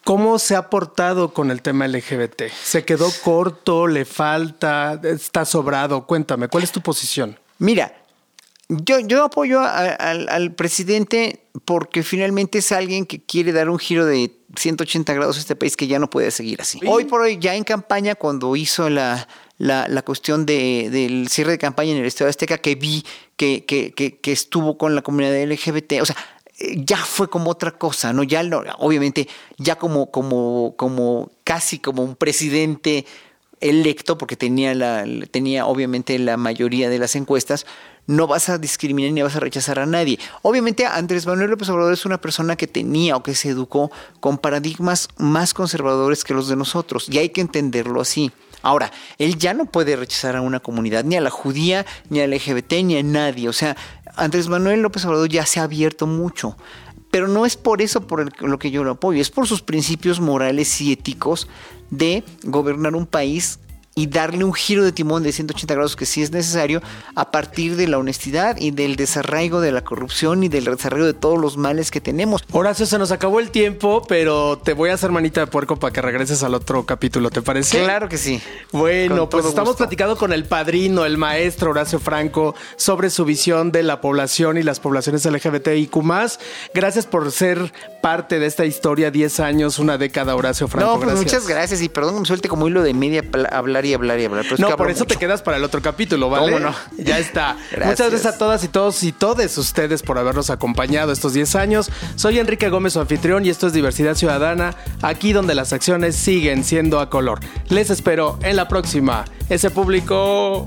¿Cómo 0.06 0.40
se 0.40 0.56
ha 0.56 0.70
portado 0.70 1.34
con 1.34 1.52
el 1.52 1.62
tema 1.62 1.86
LGBT? 1.86 2.44
¿Se 2.64 2.86
quedó 2.86 3.10
corto? 3.26 3.88
¿Le 3.88 4.06
falta? 4.06 5.02
¿Está 5.04 5.44
sobrado? 5.44 6.08
Cuéntame, 6.08 6.48
¿cuál 6.48 6.64
es 6.64 6.72
tu 6.72 6.80
posición? 6.80 7.38
Mira, 7.60 7.94
yo, 8.70 9.00
yo 9.00 9.26
apoyo 9.26 9.60
al 9.62 10.54
presidente 10.56 11.42
porque 11.66 12.04
finalmente 12.04 12.60
es 12.60 12.72
alguien 12.72 13.06
que 13.06 13.22
quiere 13.22 13.52
dar 13.52 13.70
un 13.70 13.80
giro 13.80 14.06
de 14.06 14.32
180 14.56 15.14
grados 15.14 15.36
a 15.36 15.40
este 15.42 15.58
país 15.58 15.76
que 15.76 15.88
ya 15.88 16.00
no 16.00 16.10
puede 16.10 16.32
seguir 16.32 16.62
así. 16.62 16.80
Hoy 16.88 17.04
por 17.04 17.20
hoy, 17.20 17.38
ya 17.38 17.54
en 17.56 17.66
campaña, 17.66 18.16
cuando 18.16 18.56
hizo 18.56 18.90
la, 18.90 19.28
la, 19.58 19.88
la 19.88 20.02
cuestión 20.04 20.46
de, 20.46 20.90
del 20.92 21.30
cierre 21.30 21.52
de 21.52 21.58
campaña 21.58 21.92
en 21.92 21.98
el 21.98 22.06
Estado 22.06 22.30
Azteca, 22.30 22.58
que 22.60 22.76
vi 22.76 23.04
que, 23.36 23.66
que, 23.66 23.94
que, 23.94 24.32
estuvo 24.32 24.78
con 24.78 24.96
la 24.96 25.02
comunidad 25.02 25.44
LGBT, 25.44 26.02
o 26.02 26.06
sea, 26.06 26.16
ya 26.76 26.98
fue 26.98 27.30
como 27.30 27.52
otra 27.52 27.72
cosa, 27.72 28.14
¿no? 28.14 28.24
Ya 28.24 28.42
obviamente, 28.80 29.28
ya 29.58 29.78
como, 29.78 30.12
como, 30.12 30.76
como 30.76 31.32
casi 31.44 31.80
como 31.80 32.04
un 32.04 32.16
presidente 32.16 33.06
electo, 33.60 34.18
porque 34.18 34.36
tenía 34.36 34.74
la, 34.76 35.06
tenía 35.32 35.66
obviamente 35.66 36.18
la 36.20 36.38
mayoría 36.38 36.90
de 36.90 37.00
las 37.00 37.16
encuestas, 37.16 37.66
no 38.06 38.26
vas 38.26 38.50
a 38.50 38.58
discriminar 38.58 39.12
ni 39.12 39.22
vas 39.22 39.36
a 39.36 39.40
rechazar 39.40 39.80
a 39.80 39.86
nadie. 39.86 40.20
Obviamente 40.42 40.86
Andrés 40.86 41.26
Manuel 41.26 41.52
López 41.52 41.70
Obrador 41.70 41.94
es 41.94 42.06
una 42.06 42.22
persona 42.22 42.56
que 42.56 42.68
tenía 42.68 43.16
o 43.16 43.24
que 43.24 43.36
se 43.36 43.50
educó 43.50 43.92
con 44.20 44.38
paradigmas 44.38 45.10
más 45.18 45.54
conservadores 45.54 46.24
que 46.24 46.34
los 46.34 46.48
de 46.48 46.56
nosotros 46.56 47.08
y 47.10 47.18
hay 47.18 47.30
que 47.30 47.42
entenderlo 47.42 48.02
así. 48.02 48.32
Ahora, 48.62 48.92
él 49.18 49.38
ya 49.38 49.54
no 49.54 49.66
puede 49.66 49.96
rechazar 49.96 50.36
a 50.36 50.42
una 50.42 50.60
comunidad, 50.60 51.04
ni 51.04 51.16
a 51.16 51.22
la 51.22 51.30
judía, 51.30 51.86
ni 52.10 52.20
al 52.20 52.32
LGBT, 52.32 52.74
ni 52.84 52.98
a 52.98 53.04
nadie. 53.04 53.50
O 53.50 53.54
sea, 53.54 53.78
Andrés 54.16 54.48
Manuel 54.48 54.82
López 54.82 55.06
Obrador 55.06 55.30
ya 55.30 55.46
se 55.46 55.60
ha 55.60 55.64
abierto 55.64 56.08
mucho. 56.08 56.58
Pero 57.12 57.28
no 57.28 57.46
es 57.46 57.56
por 57.56 57.82
eso 57.82 58.06
por 58.06 58.42
lo 58.42 58.60
que 58.60 58.72
yo 58.72 58.84
lo 58.84 58.92
apoyo, 58.92 59.22
es 59.22 59.30
por 59.30 59.48
sus 59.48 59.62
principios 59.62 60.20
morales 60.20 60.82
y 60.82 60.92
éticos 60.92 61.48
de 61.90 62.24
gobernar 62.44 62.96
un 62.96 63.06
país 63.06 63.60
y 63.98 64.06
darle 64.06 64.44
un 64.44 64.54
giro 64.54 64.84
de 64.84 64.92
timón 64.92 65.24
de 65.24 65.32
180 65.32 65.74
grados 65.74 65.96
que 65.96 66.06
sí 66.06 66.22
es 66.22 66.32
necesario 66.32 66.84
a 67.16 67.32
partir 67.32 67.76
de 67.76 67.88
la 67.88 67.98
honestidad 67.98 68.56
y 68.58 68.70
del 68.70 68.96
desarraigo 68.96 69.60
de 69.60 69.72
la 69.72 69.84
corrupción 69.84 70.44
y 70.44 70.50
del 70.50 70.66
desarraigo 70.66 71.08
de 71.08 71.16
todos 71.16 71.40
los 71.40 71.58
males 71.58 71.90
que 71.90 72.00
tenemos. 72.00 72.44
Horacio, 72.52 72.86
se 72.86 73.00
nos 73.00 73.12
acabó 73.12 73.40
el 73.40 73.50
tiempo, 73.50 74.04
pero 74.08 74.60
te 74.60 74.74
voy 74.74 74.92
a 74.92 74.94
hacer 74.94 75.12
manita 75.12 75.42
de 75.42 75.48
puerco 75.48 75.78
para 75.78 75.92
que 75.92 76.04
regreses 76.04 76.44
al 76.44 76.54
otro 76.54 76.86
capítulo, 76.86 77.32
¿te 77.32 77.42
parece? 77.42 77.80
Claro 77.80 78.08
que 78.08 78.20
sí. 78.20 78.40
Bueno, 78.72 79.30
pues 79.30 79.48
estamos 79.48 79.76
platicando 79.78 80.16
con 80.16 80.32
el 80.32 80.46
padrino, 80.46 81.04
el 81.04 81.18
maestro 81.18 81.72
Horacio 81.72 82.00
Franco, 82.00 82.54
sobre 82.76 83.10
su 83.10 83.26
visión 83.26 83.72
de 83.72 83.82
la 83.82 84.00
población 84.00 84.60
y 84.60 84.64
las 84.64 84.80
poblaciones 84.80 85.26
LGBTIQ. 85.26 85.98
Gracias 86.72 87.08
por 87.08 87.32
ser 87.32 87.74
parte 88.04 88.38
de 88.38 88.46
esta 88.46 88.64
historia, 88.64 89.10
10 89.10 89.40
años, 89.40 89.80
una 89.80 89.98
década, 89.98 90.36
Horacio 90.36 90.68
Franco. 90.68 90.94
No, 90.94 91.00
pues 91.00 91.16
muchas 91.16 91.48
gracias 91.48 91.82
y 91.82 91.90
perdón 91.90 92.14
que 92.14 92.20
me 92.20 92.26
suelte 92.28 92.48
como 92.48 92.68
hilo 92.68 92.84
de 92.84 92.94
media 92.94 93.24
hablar 93.52 93.87
y 93.88 93.94
hablar 93.94 94.20
y 94.20 94.26
hablar. 94.26 94.44
Pero 94.44 94.56
es 94.56 94.62
no, 94.62 94.70
que 94.70 94.78
por 94.78 94.90
eso 94.90 95.06
te 95.06 95.16
quedas 95.16 95.42
para 95.42 95.58
el 95.58 95.64
otro 95.64 95.82
capítulo, 95.82 96.30
¿vale? 96.30 96.52
¿Cómo 96.52 96.60
no? 96.60 96.76
Ya 96.98 97.20
está. 97.20 97.58
Gracias. 97.72 97.88
Muchas 97.88 98.10
gracias 98.12 98.36
a 98.36 98.38
todas 98.38 98.64
y 98.64 98.68
todos 98.68 99.04
y 99.04 99.12
todes 99.12 99.58
ustedes 99.58 100.02
por 100.02 100.18
habernos 100.18 100.50
acompañado 100.50 101.12
estos 101.12 101.34
10 101.34 101.56
años. 101.56 101.92
Soy 102.16 102.40
Enrique 102.40 102.70
Gómez, 102.70 102.94
su 102.94 103.00
anfitrión, 103.00 103.46
y 103.46 103.50
esto 103.50 103.68
es 103.68 103.74
Diversidad 103.74 104.16
Ciudadana, 104.16 104.76
aquí 105.02 105.34
donde 105.34 105.56
las 105.56 105.74
acciones 105.74 106.16
siguen 106.16 106.64
siendo 106.64 107.00
a 107.00 107.10
color. 107.10 107.40
Les 107.70 107.90
espero 107.90 108.40
en 108.42 108.56
la 108.56 108.68
próxima. 108.68 109.26
Ese 109.50 109.70
público... 109.70 110.66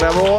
Bravo. 0.00 0.38